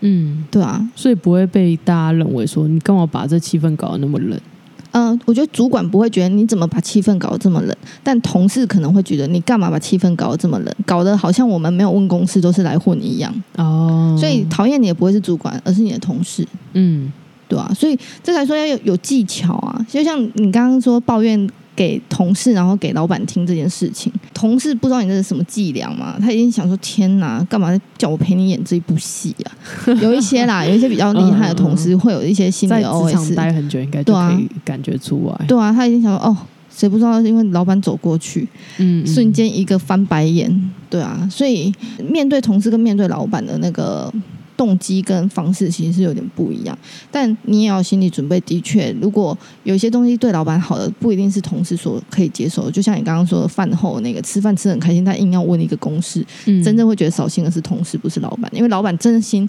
[0.00, 0.88] 嗯，对啊。
[0.96, 4.40] 所以不会被大家认为说你干嘛把这气氛搞得那么冷？
[4.92, 13.32] 嗯、我觉得主管不会觉得你怎么把气氛搞得这么冷，但同事可能会觉得你干嘛把气氛搞得这么冷，搞得好像我们没有问公司都是来混一样。
[13.56, 17.12] 哦，所以讨厌你也不会是主管，而是你的同事，嗯
[17.46, 19.86] 对啊，所以这才说要有有技巧啊。
[19.88, 21.48] 就像你刚刚说抱怨
[21.80, 26.18] 给同事，然后给老板听这件事情，同事不知道你这是什么伎俩嘛？
[26.20, 29.48] 他已经想说：天哪，干嘛叫我陪你演这一部戏啊？
[30.02, 33.34] 有一些啦，有一些比较厉害的同事会有一些心里的在职场 OS。
[33.34, 35.46] 待很久，应该就可以感觉出来。
[35.46, 36.36] 对啊，他已经想说：哦，
[36.68, 37.18] 谁不知道？
[37.22, 40.70] 因为老板走过去，嗯，嗯瞬间一个翻白眼。
[40.90, 41.72] 对啊，所以
[42.06, 44.12] 面对同事跟面对老板的那个
[44.60, 46.78] 动机跟方式其实是有点不一样。
[47.10, 52.70] 但你也要心理准备，的确，如果有些东西对老板好的，不一定是同事所可以接受的。
[52.70, 59.48] 就像你刚刚说的，饭后那个吃饭吃得很开心，但硬要问一个公式，嗯真正会觉得扫兴的是同事，不是老板，因为老板真心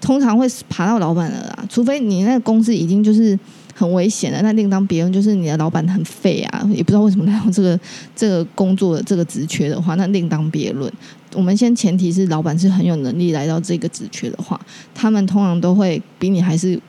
[0.00, 3.38] 通常会爬到老板的啦，除非你那个公司已经就是
[3.74, 5.12] 很危险了，那另当别论。
[5.12, 7.78] 就是你的老板很废啊，也不知道为什么来到这个
[8.14, 10.90] 这个工作的这个职缺的话，那另当别论。
[11.36, 14.58] 我们先前提是老板是很有能力来到这个职缺的话，
[14.94, 16.80] 他们通常都会比你还是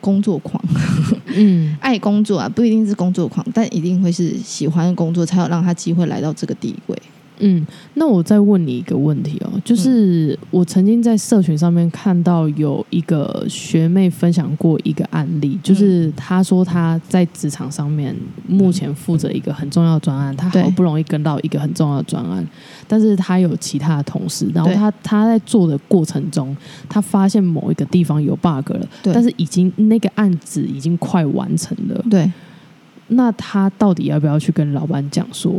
[0.00, 0.62] 工作狂，
[1.34, 7.02] 嗯爱工作啊，不一定是工作狂，但一定会是喜欢工作，才有让他机会来到这个地位。
[7.40, 18.14] 嗯，那我再问你一个问题哦，就是我曾经在社群上面看到有一个学妹分享过一个案例，就是她说她在职场上面
[18.46, 22.46] 目前负责一个很重要的专案，她好不容易跟到一个很重要的专案，
[22.86, 26.56] 但是她有其他的同事，然后她她在做的过程中，
[26.88, 32.30] 她发现某一个地方有 bug 了，但是已经那个案子已经快完成了，对，
[33.08, 35.52] 那她到底要不要去跟老板讲说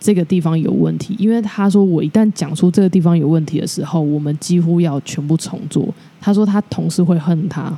[0.00, 1.16] 这个地方有问题？
[1.18, 5.88] 因为他说我一旦讲出这个地方有问题的时候，我们几乎要全部重做。
[6.20, 7.76] 他说他同事会恨他。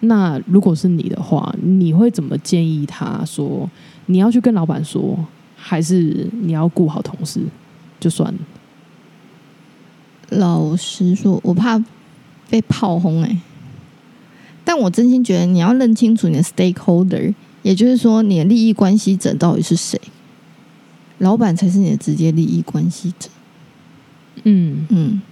[0.00, 3.70] 那如果是你的话，你会怎么建议他说
[4.06, 5.16] 你要去跟老板说，
[5.56, 7.40] 还是你要顾好同事
[8.00, 8.38] 就算了？
[10.30, 11.82] 老实说，我怕
[12.50, 13.38] 被炮轰哎、
[14.64, 20.00] 但我真心觉得你要认清楚你的 stakeholder，也就是说你的利益关系者到底是谁。
[21.22, 23.28] 老板才是你的直接利益关系者。
[24.44, 25.22] 嗯，嗯，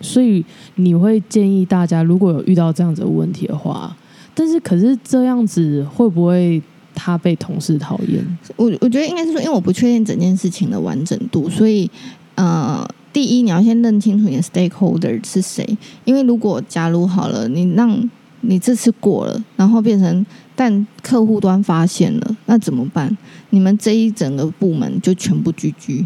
[0.00, 0.44] 所以
[0.76, 3.96] 你会建议大家，如果有遇到这样子的问题的话，
[4.32, 6.62] 但是可是这样子会不会
[6.94, 8.38] 他被同事讨厌？
[8.54, 11.90] 我我觉得应该是说，因为我不确定整件事情的完整度，所以
[12.36, 15.66] 呃，第一你要先认清楚你的 stakeholder 是谁。
[16.04, 18.08] 因为如果假如好了，你让
[18.42, 20.24] 你这次过了，然后变成
[20.60, 23.16] 但客户端发现了，那怎么办？
[23.48, 26.04] 你们这一整个部门就全部居居。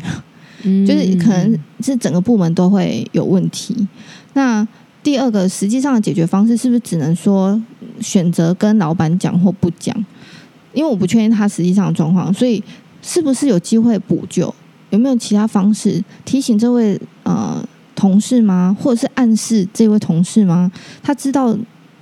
[0.86, 3.74] 就是可能是整个部门都会有问题。
[4.34, 4.64] 那
[5.02, 7.60] 第二个，实际上的解决方式是不是只能说
[8.00, 9.92] 选择跟老板讲或不讲？
[10.72, 12.62] 因为我不确定他实际上的状况，所以
[13.02, 14.54] 是不是有机会补救？
[14.90, 17.60] 有没有其他方式提醒这位呃
[17.96, 18.76] 同事吗？
[18.81, 20.70] 或者是暗示这位同事吗？
[21.02, 21.58] 他知道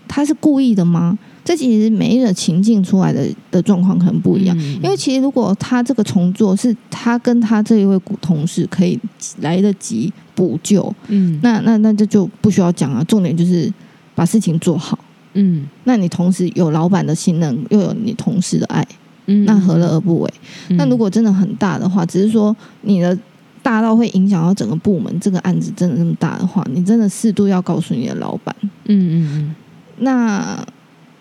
[0.07, 1.19] 他是故意的吗？
[1.45, 4.57] 这其实每一个情境出来的的状况可能不一样。
[4.59, 8.99] 嗯因为其实如果他这个重做是他跟他这一位古同事可以
[9.41, 13.03] 来得及补救，嗯那那那这就不需要讲啊。
[13.05, 13.73] 重点就是
[14.15, 14.99] 把事情做好。
[15.35, 18.87] 嗯那你同时有老板的信任，又有你同事的爱，
[19.27, 20.35] 嗯，那何乐而不为？
[20.69, 20.77] 嗯？
[20.77, 23.19] 那如果真的很大的话，只是说你的
[23.63, 28.55] 大到会影响到整个部门，这个案子真的这么大的话，你真的适度要告诉你的老板。
[28.85, 29.55] 嗯嗯
[29.99, 30.65] 那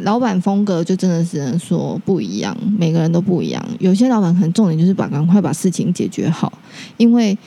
[0.04, 3.64] 老板风格就真的只能说不一样，每个人都不一样。
[3.80, 6.52] 有些老板可能重点就是把赶快把事情解决好，
[6.97, 7.38] 因为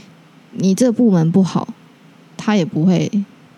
[0.52, 1.68] 你这个部门不好，
[2.36, 3.10] 他也不会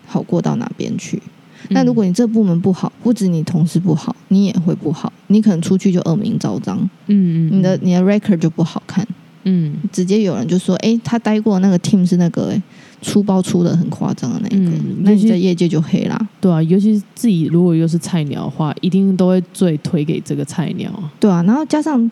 [0.05, 1.21] 好过到哪边去。
[1.69, 6.77] 嗯，那如果你这部门不好，不止你同事不好，你也会不好，你可能出去就恶名昭彰，
[7.07, 9.07] 嗯嗯，你的你的 record 就不好看。
[9.49, 12.61] 嗯直接有人就说：“哎、他待过那个 team 是那个、诶
[13.01, 16.19] 出包出的很夸张的那个，嗯那你在业界就黑啦。
[16.41, 20.91] 对啊，尤其是自己如果又是菜鸟的话，一定都会最推给这个菜鸟。
[21.19, 22.09] 对啊，然后加上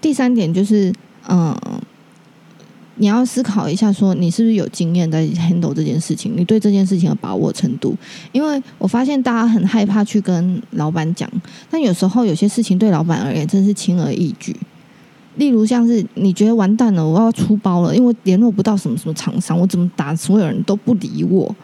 [0.00, 0.92] 第三点就是，
[1.28, 1.56] 嗯，
[2.96, 7.96] 你要思考一下，说你是不是有经验在 handle 这件事情，你对这件事情的把握程度。
[8.32, 11.28] 因为我发现大家很害怕去跟老板讲，
[11.70, 14.54] 但有时候有些事情对老板而言真是轻而易举。
[15.36, 21.54] 例如像是你觉得完蛋了，我要出包了，因为联络不到什么什么厂商，我怎么打所有人都不理我，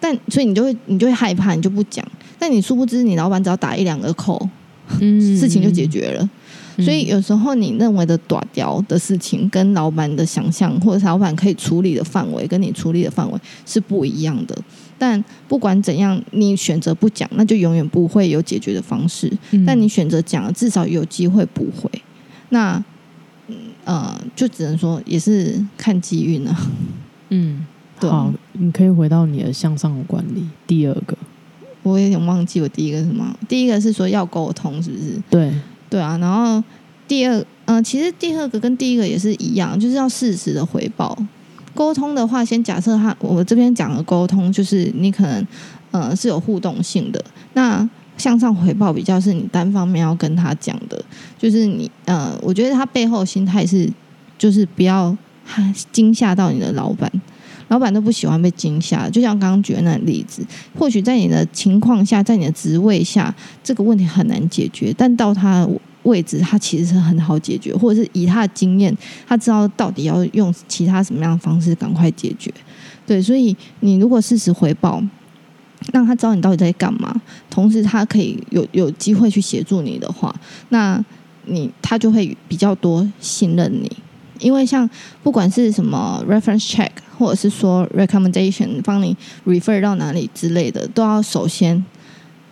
[0.00, 2.04] 但所以你就会你就会害怕，你就不讲。
[2.38, 4.48] 但你殊不知，你老板只要打一两个扣，
[5.00, 6.22] 嗯，事情就解决了。
[6.22, 6.30] 嗯
[6.82, 14.56] 所以有时候你认为的短掉的事情，跟老板的想象或者是老板可以处理的范围，跟你处理的范围是不一样的。
[14.96, 19.30] 但不管怎样，你选择不讲，那就永远不会有解决的方式。
[19.50, 21.90] 嗯但你选择讲了，至少有机会补回。
[22.48, 22.84] 那嗯
[23.84, 26.56] 呃，就只能说也是看机运了。
[27.30, 27.66] 嗯，
[27.98, 31.16] 对啊好，你可以回到你的向上管理第二个，
[31.82, 35.22] 我有点忘记我第一个是什么，第一个是说要沟通，是不是？
[35.30, 35.52] 对，
[35.88, 36.62] 对啊，然后
[37.08, 41.16] 第二，嗯、其实第二个跟第一个也是一样，就是要适时的回报。
[41.74, 45.46] 沟通的话，先假设他，我这边讲的沟通，就是你可能，
[45.90, 47.24] 呃，是有互动性的。
[47.54, 51.02] 那向上回报比较是你单方面要跟他讲的，
[51.38, 53.90] 就是你，呃，我觉得他背后心态是，
[54.38, 55.16] 就是不要
[55.90, 57.10] 惊吓到你的老板。
[57.68, 60.44] 老板都不喜欢被惊吓，就像刚刚举的那例子，
[60.78, 63.34] 或许在你的情况下，在你的职位下，
[63.64, 65.66] 这个问题很难解决，但到他
[66.02, 68.94] 位置，他其实是很好解决，或者是以他的经验，
[69.26, 72.52] 他知道到底要用其他什么样的方式赶快解决。
[73.06, 75.02] 对，所以你如果适时回报，
[75.92, 77.14] 让他知道你到底在干嘛，
[77.50, 80.34] 同时他可以有有机会去协助你的话，
[80.68, 81.02] 那
[81.46, 83.90] 你他就会比较多信任你。
[84.38, 84.88] 因为像
[85.22, 89.16] 不管是什么 reference check，或者是说 recommendation，帮你
[89.46, 91.84] refer 到哪里之类的，都要首先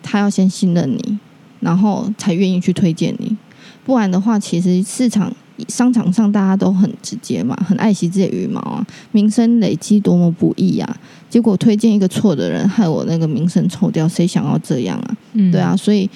[0.01, 1.19] 他要先信任你，
[1.59, 3.35] 然后才愿意去推荐你。
[3.83, 5.33] 不然的话，其实市场
[5.67, 10.97] 商场上大家都很直接嘛，很爱惜自己的羽毛啊，名声累积多么不易啊！
[11.29, 15.17] 结果推荐一个错的人，害我那个名声臭掉，谁想要这样啊？
[15.33, 16.09] 嗯对啊，，所以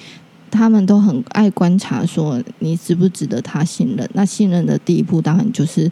[0.50, 4.08] 他们都很爱观察，说你值不值得他信任。
[4.14, 5.90] 那信任的第一步，当然就是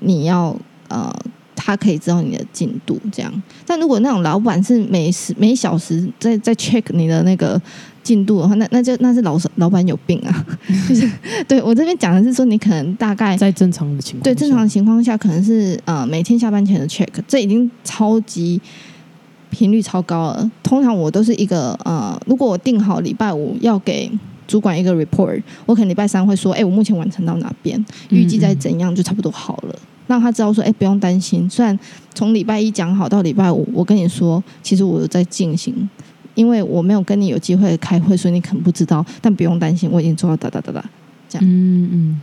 [0.00, 0.56] 你要
[0.88, 1.12] 呃，
[1.58, 3.42] 他可以知道你的进度这样。
[3.66, 7.60] 但如果那种老板是每时每小时在在 check 你的那个
[8.02, 10.46] 进度的话，那那就那是老老板有病啊！
[10.88, 11.10] 就是
[11.46, 18.60] 对我这边讲的是说，你可能大概在正常的情况，对正常的，情况下，可能是呃每天下班前的 check，这已经超级
[19.50, 20.50] 频率超高了。
[20.62, 24.10] 通常我都是一个呃，如果我定好礼拜五要给
[24.46, 29.78] 主管一个 report，我可能礼拜三会说，哎、我目前完成到哪边，预计在怎样就差不多好了。
[30.08, 31.48] 让他知道说，哎、不用担心。
[31.48, 31.78] 虽然
[32.12, 35.88] 从礼拜一讲好到礼拜五，我跟你说，其实我有在进行，
[36.34, 39.06] 因为我没有跟你有机会开会，所以你可能不知道。
[39.22, 40.84] 但不用担心，我已经做到哒哒哒哒
[41.28, 41.46] 这样。
[41.46, 42.20] 嗯嗯，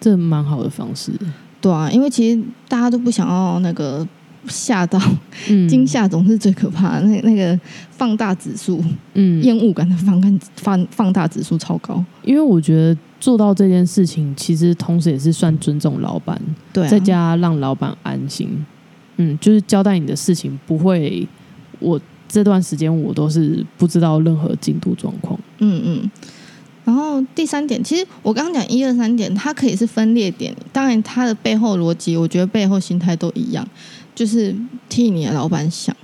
[0.00, 1.12] 这蛮好的方式，
[1.60, 4.06] 对啊，因为其实大家都不想要那个
[4.46, 5.00] 吓到，
[5.48, 7.06] 嗯，惊，吓总是最可怕的。
[7.06, 7.58] 那那个
[7.90, 8.82] 放大指数、
[9.14, 12.02] 嗯，厌恶感的放感放放大指数超高。
[12.22, 16.40] 因为我觉得做到这件事情，其实同时也是算尊重老板，
[16.72, 18.64] 对、啊，再加让老板安心。
[19.16, 21.26] 嗯，就是交代你的事情不会，
[21.80, 25.38] 我这段时间我都是不知道任何进度状况。
[25.58, 26.10] 嗯嗯。
[26.84, 33.68] 然后第三点，其实我刚刚讲一二三点，它可以是分裂点，当然它的背后逻辑，我觉得背后心态都一样，
[34.18, 34.52] 就是
[34.88, 35.94] 替你的老板想。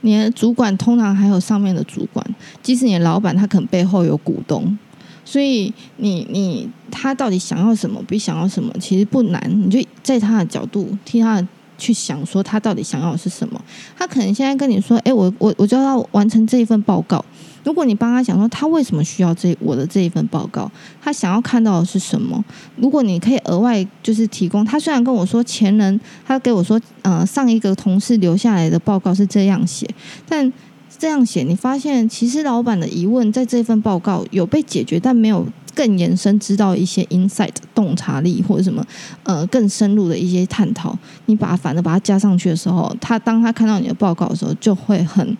[0.00, 2.26] 你的主管通常还有上面的主管，
[2.62, 4.78] 即使你的老板他可能背后有股东，
[5.22, 11.46] 所以你你他到底想要什么，比想要什么其实不难，你就在他的角度替他
[11.76, 13.62] 去想，说他到底想要的是什么。
[13.94, 17.22] 他可能现在跟你说，哎，我我我就要完成这一份报告。
[17.64, 22.44] 如果你帮他想说他为什么需要这我的这一份报告，他想要看到的是什么？
[22.76, 29.88] 如果你可以额外就是提供，他虽然跟我说前人他给我说，呃，上一个同事留下来的报告是这样写，
[30.28, 30.52] 但
[30.98, 38.84] 这样写，你发现其实老板的疑问在这份报告有被解决，但没有更延伸知道一些 insight 洞察力或者什么
[39.22, 40.96] 呃更深入的一些探讨。
[41.26, 45.36] 你把反正把它加上去的时候，他当他看到你的报告的时候，就会很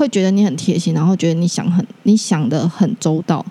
[0.00, 3.44] 会觉得你很贴心，然后觉得你想很你想的很周到，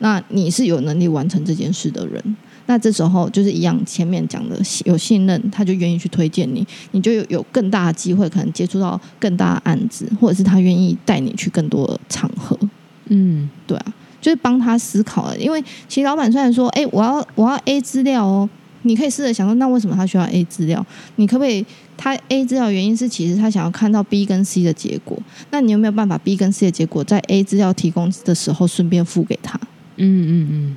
[0.00, 2.36] 那你是有能力完成这件事的人。
[2.66, 12.58] 那这时候就是一样，前面讲的有信任，他就愿意去推荐你，你就有有更大的机会，可能接触到更大的案子，或者是他愿意带你去更多的场合。
[13.06, 13.86] 嗯，对啊，
[14.20, 15.38] 就是帮他思考了。
[15.38, 18.48] 因为其实老板虽然说，哎，我要我要 A 资料哦，
[18.82, 20.84] 你可以试着想说，那为什么他需要 A 资料？
[21.16, 21.64] 你可不可以
[22.02, 25.16] 他 A 资料原因是其实他想要看到 B 跟 C 的结果，
[25.52, 29.56] 那你有没有办法 B 跟 C 的结果在 A 资料提供的时候顺便付给他？
[29.98, 30.76] 嗯嗯嗯，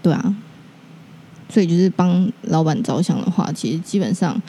[0.00, 0.36] 对啊。
[1.48, 4.40] 所以就是帮老板着想的话，其实基本上，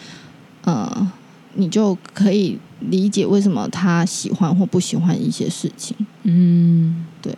[0.64, 1.12] 呃，
[1.56, 5.98] 你就可以理解为什么他喜欢或不喜欢一些事情。
[6.22, 7.36] 嗯，对。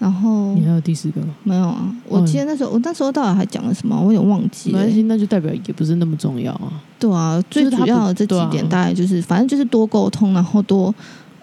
[0.00, 1.28] 然后你还有第四个吗？
[1.44, 4.78] 没有啊，我记得那时候我那时候到底还讲了什么，我有点忘记了。
[4.78, 6.82] 没关系，那就代表也不是那么重要啊。
[6.98, 10.92] 对啊，最主要的这几点大概就是，反正就是多沟通，然后多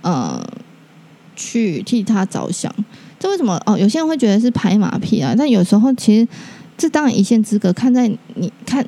[0.01, 0.45] 呃
[1.37, 2.69] 去替他着想。
[3.17, 3.57] 这为什么？
[3.65, 6.27] 哦，有些人会觉得是拍马屁啊，但有时候其实。
[6.79, 8.85] 这当然一线之隔，看在你看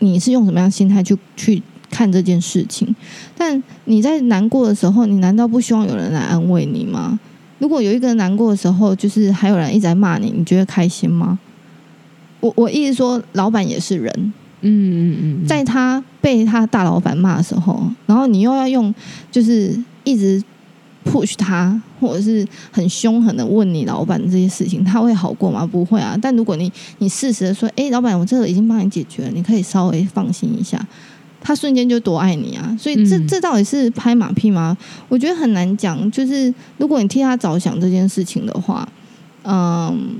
[0.00, 2.94] 你是用什么样的心态去去看这件事情。
[3.34, 7.18] 但你在难过的时候，你难道不希望有人来安慰你吗？
[7.60, 11.38] 如果有一个人难过的时候，就是还有人一直在骂你，你觉得开心吗？
[12.40, 14.12] 我我意思说，老板也是人，
[14.62, 18.92] 嗯嗯嗯，在他被他大老板骂的时候，然后你又要用
[19.30, 20.42] 就是一直。
[21.02, 25.66] push 他，或者是很凶狠的问你老板这些事情，他会好过吗？
[25.66, 26.14] 不会啊。
[26.20, 30.78] 但如果你你适时的说，哎，老板，我这个已经帮你解决了，你可以稍微放心一下，
[31.40, 32.76] 他瞬间就多爱你啊。
[32.78, 34.76] 所以这这到底是拍马屁吗？
[35.08, 36.10] 我觉得很难讲。
[36.10, 38.88] 就是如果你替他着想这件事情的话，
[39.44, 40.16] 嗯，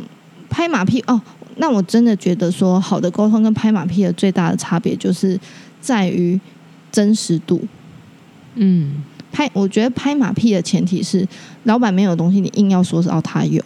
[0.49, 1.21] 拍马屁哦，
[1.57, 5.39] 那我真的觉得说，好的沟通跟拍马屁的最大的差别就是
[5.81, 6.41] 在于
[6.91, 7.61] 真实度。
[8.55, 9.03] 嗯。
[9.33, 11.25] 拍，我觉得拍马屁的前提是，
[11.63, 13.63] 老板没有东西，你硬要说是哦他有。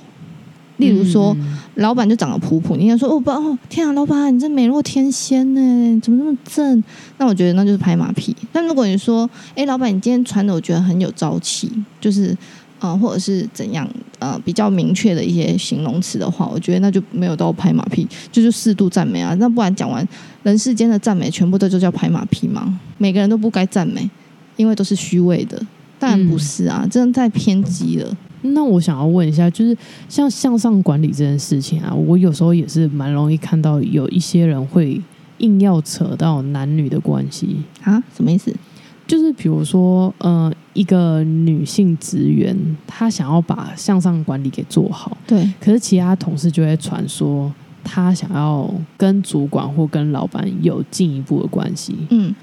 [0.85, 1.37] 例如说，
[1.77, 6.83] 老板就长得普普，你要说哦不哦，天啊，老板你这美若天仙呢，怎么那么正？
[7.19, 8.37] 那我觉得那就是拍马屁。
[8.53, 11.71] 但如果你说，哎，老板你今天穿的我觉得很有朝气，
[12.01, 12.37] 就是
[12.79, 19.35] 呃或者是怎样呃比较明确的一些形容词的话，我觉得那就没有到拍马屁，就是适度赞美啊。
[19.39, 20.07] 那不然讲完
[20.43, 22.79] 人世间的赞美，全部都就叫拍马屁吗？
[22.99, 24.09] 每个人都不该赞美。
[24.57, 25.61] 因为都是虚伪的，
[25.99, 28.17] 当然不是啊，真的太偏激了。
[28.53, 29.77] 那我想要问一下，就是
[30.09, 35.01] 像向上管理这件事情啊，我有时候也是蛮容易看到有一些人会
[35.39, 38.03] 硬要扯到男女的关系啊？
[38.15, 38.55] 什么意思？
[39.07, 52.35] 就是比如说，呃，一个女性职员，她想要把向上管理给做好，对，可是其他同事就会传说她想要跟主管或跟老板有进一步的关系，嗯。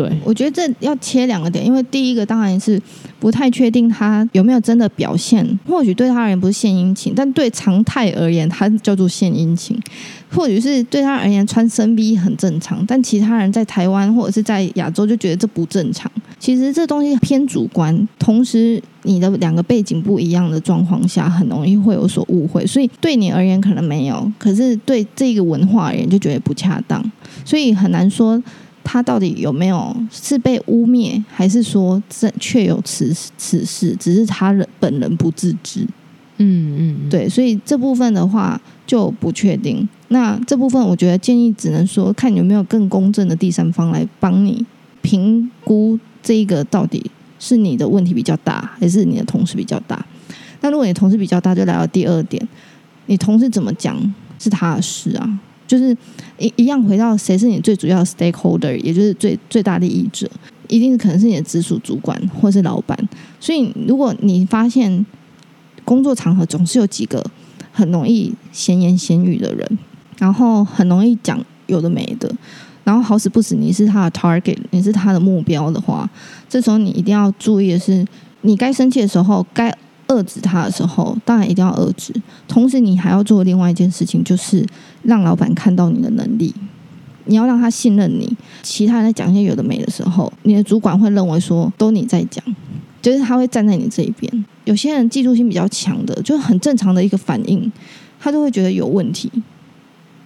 [0.00, 2.80] 对，我觉得这要切两个点，因为第一个当然是
[3.18, 9.78] 不太确定他有没有真的表现，或许对他而言不是献殷勤，但对常态而言，他叫做献殷勤。
[10.30, 16.10] 或许是对他而言穿深 V 很正常，但其他人在台湾或者是在亚洲就觉得这不正常。
[16.38, 22.64] 其实这东西偏主观，同时你的两个背景不一样的状况下，很容易会有所误会。
[22.64, 27.04] 所以对你而言可能没有，可是对这个文化而言就觉得不恰当，
[27.44, 28.42] 所以很难说。
[28.82, 35.86] 他到底有没有是被污蔑，还是说这确有此此事，只是他人本人不自知？
[36.38, 39.86] 嗯嗯，对，所以这部分的话就不确定。
[40.08, 44.64] 那这部分我觉得建议只能说看有没有更公正的第三方来帮你
[45.02, 50.04] 评估这一个到底是你的问题比较大，还是你的同事比较大。
[50.62, 52.46] 那如果你同事比较大，就来到第二点，
[53.06, 53.96] 你同事怎么讲
[54.38, 55.38] 是他的事啊。
[55.70, 55.96] 就是
[56.36, 60.28] 一一样回到谁是你最主要的 stakeholder，也就是最最大利益者，
[60.66, 62.98] 一定可能是你的直属主管或是老板。
[63.38, 65.06] 所以如果你发现
[65.84, 67.24] 工作场合总是有几个
[67.70, 69.78] 很容易闲言闲语的人，
[70.18, 72.28] 然后很容易讲有的没的，
[72.82, 76.10] 然后好死不死你是他的 target，你是他的目标的话，
[76.48, 78.04] 这时候你一定要注意的是，
[78.40, 79.72] 你该生气的时候该。
[80.10, 82.12] 遏制他的时候，当然一定要遏制。
[82.46, 84.66] 同时，你还要做另外一件事情，就是
[85.04, 86.52] 让老板看到你的能力。
[87.26, 88.36] 你要让他信任你。
[88.62, 92.44] 其他人在讲一些有的没的时候，你的主管会认为说都你在讲，
[93.00, 94.44] 就是他会站在你这一边。
[94.64, 97.70] 有些人嫉妒心比较强的，就很正常的一个反应，
[98.18, 99.30] 他都会觉得有问题。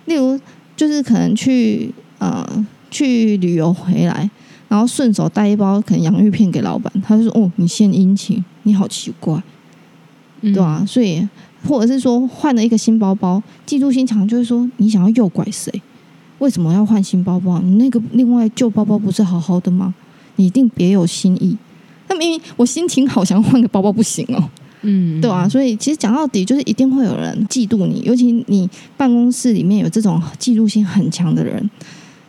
[0.07, 0.41] 例如，
[0.77, 2.47] 就是可能去呃
[2.91, 4.31] 去旅游回来，
[4.69, 9.43] 然后顺手带一包可能洋芋片给老板，他就说：“哦，你献殷勤。”你好奇怪，
[10.45, 11.27] 嗯对吧、所以
[11.67, 15.73] 或者是说换了一个新包包，嫉妒心强，就是说你想要诱拐谁？
[16.39, 17.61] 为什么要换新包包？
[17.61, 19.95] 你那个另外旧包包不是好好的吗？
[20.37, 21.57] 你一定别有心意。
[22.09, 24.51] 那明明我心情好，想要换个包包不行哦。
[24.83, 31.71] 嗯， 对啊，所以其实讲到底，就是一定会有人嫉妒你，尤其你办公室里面有这种嫉妒心很强的人，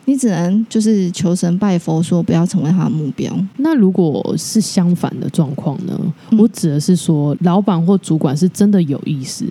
[0.06, 3.32] 你只能就是求神拜佛，说不要成为他的目标。
[3.58, 6.00] 那如果是相反的状况呢？
[6.30, 9.44] 嗯我指的是说，老板或主管是真的有意思，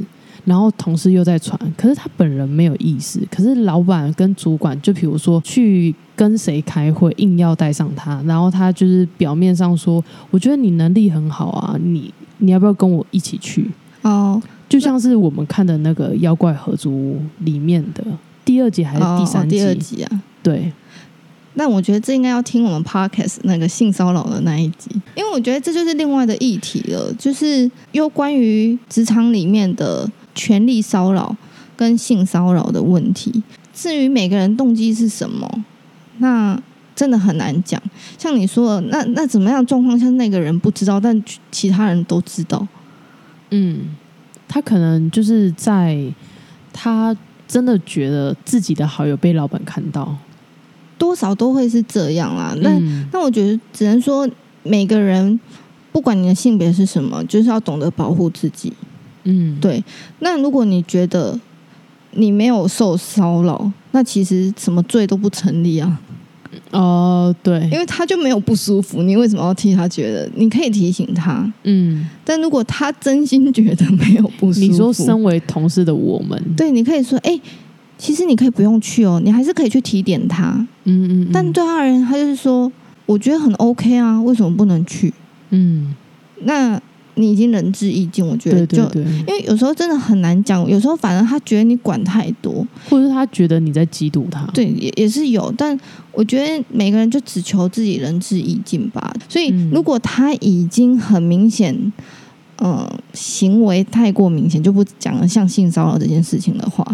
[0.45, 3.19] 然后同事又在传，可是他本人没有意思。
[3.29, 13.69] 可是老板跟主管，就比如说去跟谁开会，硬要带上他，然后他就是表面上说：“我觉得你能力很好啊，你你要不要跟我一起去
[14.03, 18.03] 哦，？”就像是我们看的那个《妖怪合租屋》里面的
[18.45, 19.57] 第二集还是第哦三集？
[19.57, 20.21] 第二集啊。
[20.45, 20.71] 对，
[21.55, 31.35] 那我觉得这应该要听我们 podcast 那个性骚扰的那一集，因为我觉得这就是另外的议题了，就是又关于职场里面的权力骚扰
[31.75, 33.41] 跟性骚扰的问题。
[33.73, 35.49] 至于每个人动机是什么，
[36.19, 36.61] 那
[36.95, 37.81] 真的很难讲。
[38.19, 42.67] 像你说的，那那怎么样状况下那个人不知道，但其他人都知道？
[43.49, 43.95] 嗯，
[44.47, 45.99] 他可能就是在
[46.71, 47.17] 他
[47.47, 50.15] 真的觉得自己的好友被老板看到，
[50.97, 52.55] 多少都会是这样啦。
[52.61, 53.07] 那、嗯。
[53.11, 54.27] 那我觉得只能说
[54.63, 55.39] 每个人，
[55.91, 58.71] 不管你的性别是什么，就是要懂得保护自己。
[59.23, 59.83] 嗯，对，
[60.19, 61.39] 那如果你觉得
[62.11, 65.99] 你没有受骚扰，那其实什么罪都不成立啊，
[66.69, 67.59] 哦，对。
[67.71, 70.29] 因，为他就没有不舒服，你为什么要替他觉得？
[70.35, 77.39] 你可以提醒他，嗯，但如果他真心觉得没有不舒服，你说身为同事的我们，对，你可以说，哎、
[77.97, 80.51] 其实你可以不用去哦，你还是可以去提点他。
[80.83, 82.71] 嗯嗯，但对他而言，他就是说，
[83.05, 85.13] 我觉得很 OK 啊，为什么不能去？
[85.51, 85.95] 嗯，
[86.43, 86.79] 那
[87.15, 95.79] 你已经仁至义尽，我觉得就对对对，因为有时候真的很难讲，有时候反正他觉得你管太多，或者是他觉得你在嫉妒他，对，也也是有，但
[96.11, 99.13] 我觉得每个人就只求自己仁至义尽吧。
[99.29, 101.93] 所以嗯如果他已经很明显，
[102.57, 106.85] 呃，行为太过明显，就不讲了像性骚扰这件事情的话，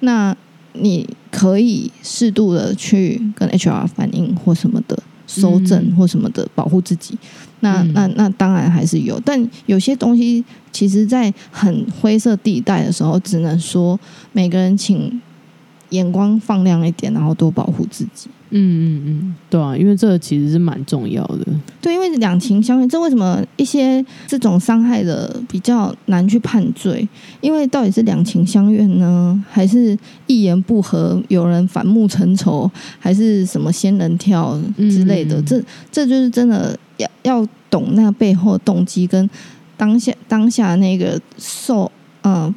[0.00, 0.36] 那
[0.72, 4.98] 你可以适度的去跟 HR 反映或什么的。
[5.26, 7.16] 收证嗯或什么的保护自己，
[7.60, 13.96] 那嗯那那当然还是有，但有些东西其实，在很灰色地带的时候，只能说
[14.32, 15.22] 每个人请
[15.90, 18.28] 眼光放亮一点，然后多保护自己。
[18.50, 21.46] 嗯嗯嗯，对啊，因为这个其实是蛮重要的，
[21.80, 27.08] 对，因为两情相悦，这为什么一些这种伤害的比较难去判罪？
[27.40, 29.96] 因为到底是两情相悦呢，还是
[30.26, 35.40] 一言不合有人反目成仇，还是什么仙人跳之类的？
[35.40, 39.28] 嗯这这就是真的要要懂那个背后的动机跟
[39.76, 41.90] 当下当下那个受
[42.22, 42.52] 呃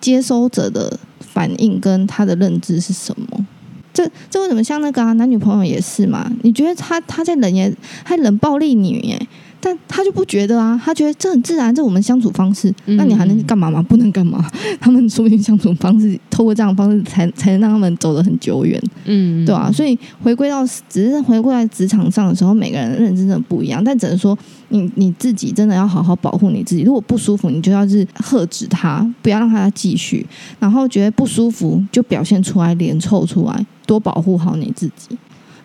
[0.00, 3.46] 接收者的反应跟他的认知是什么。
[3.92, 6.30] 这这为什么像那个啊男女朋友也是嘛？
[6.42, 7.74] 你觉得他他在冷言
[8.04, 9.26] 还冷暴力你耶，
[9.64, 13.80] 但他就不觉得啊，他觉得这很自然，这我们相处方式，嗯那你还能干嘛吗？
[13.88, 14.44] 不能干嘛？
[14.80, 24.36] 他们说不定相处方式，透过这样的方式才才能让他们走得很久远，嗯，对啊，所以回归到只是回归在职场上的时候，每个人的认知真的不一样，但只能说
[24.70, 26.82] 你你自己真的要好好保护你自己。
[26.82, 30.26] 如果不舒服，你就要是呵止他，不要让他继续。
[30.58, 35.16] 然后觉得不舒服就表现出来，脸臭出来，多保护好你自己。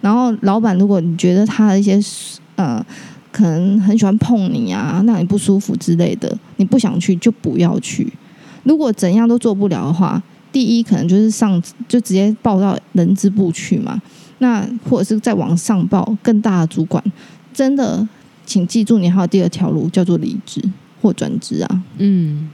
[0.01, 1.99] 然后老板，如果你觉得他的一些
[2.55, 2.85] 呃
[3.37, 8.11] 可能很喜欢碰你啊，让你不舒服之类的，你不想去就不要去。
[8.63, 10.19] 如果怎样都做不了的话，
[10.51, 14.01] 第一可能就是上就直接报到人资部去嘛。
[14.39, 17.03] 那或者是再往上报更大的主管，
[17.53, 18.07] 真的，
[18.45, 20.59] 请记住，你还有第二条路叫做离职
[20.99, 21.83] 或转职啊。
[21.99, 22.49] 嗯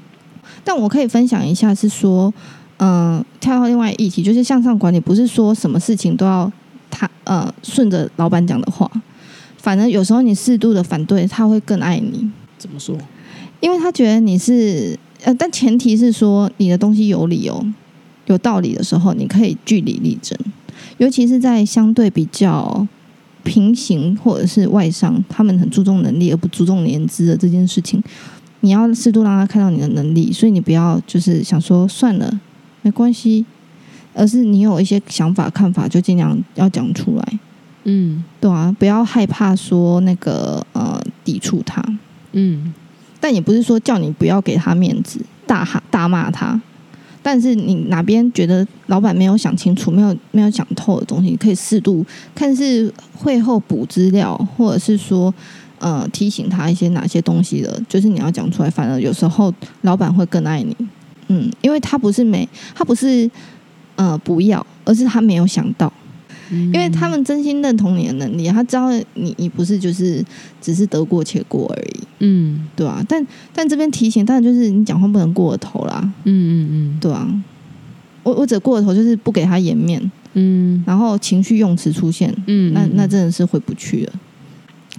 [0.65, 2.33] 但我可以分享一下，是说，
[2.77, 6.51] 嗯、跳到另外议题，就是向上管理，不是说什么事情都要
[6.91, 8.89] 他呃顺着老板讲的话，
[9.63, 12.97] 反正有时候你适度的反对，他会更爱你，怎么说？
[13.61, 17.65] 因为他觉得你是呃，但前提是说你的东西有理由、
[18.25, 20.37] 有道理的时候，你可以据理力争，
[20.97, 22.85] 尤其是在相对比较
[23.45, 28.03] 平行或者是外商，他们很注重能力而不注重年资的这件事情，
[28.59, 32.41] 你要适度让他看到你的能力，所以你不要就是想说算了，
[32.81, 33.45] 没关系，
[34.13, 37.39] 而是你有一些想法看法就尽量要讲出来，
[37.83, 41.83] 嗯对啊，不要害怕说那个呃抵触他。
[42.31, 42.73] 嗯
[43.19, 46.59] 但也不是说叫你不要给他面子，大喊大骂他。
[47.21, 52.05] 但是你哪边觉得老板没有想清楚、没有没有讲透的东西，你可以适度
[52.35, 55.33] 看是会后补资料，或者是说，
[55.79, 59.53] 呃提醒他一些哪些东西的，就是你要讲出来，反而有时候
[59.83, 60.75] 老板会更爱你。
[61.29, 63.31] 嗯，因为他不是没，他不是
[63.95, 65.91] 呃不要，而是他没有想到，
[66.53, 70.23] 因为他们真心认同你的能力，他知道你你不是就是
[70.61, 72.67] 只是得过且过而已，嗯。
[72.75, 76.97] 对啊、但但这边提醒，当然就是你讲话不能过了头啦，嗯嗯嗯。
[76.99, 77.27] 对啊。
[78.23, 80.83] 我我只过了头，就是不给他颜面，嗯。
[80.87, 84.13] 然后情绪用词出现，嗯，那那真的是回不去了。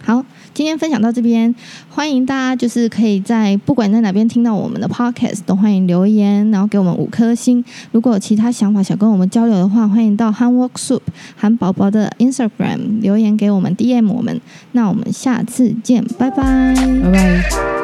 [0.02, 0.24] 好，
[0.54, 1.52] 今天分享到这边，
[1.90, 7.62] 欢迎大家就是可以在不管在哪边听到我们的 podcast，都欢迎留言，然后给我们五颗星。
[7.90, 11.00] 如果有其他想法想跟我们交流的话，欢迎到 Han Work Soup
[11.36, 14.40] 韩宝宝的 Instagram 留言给我们 DM 我们。
[14.72, 16.74] 那我们下次见，拜拜。
[17.02, 17.83] 拜拜。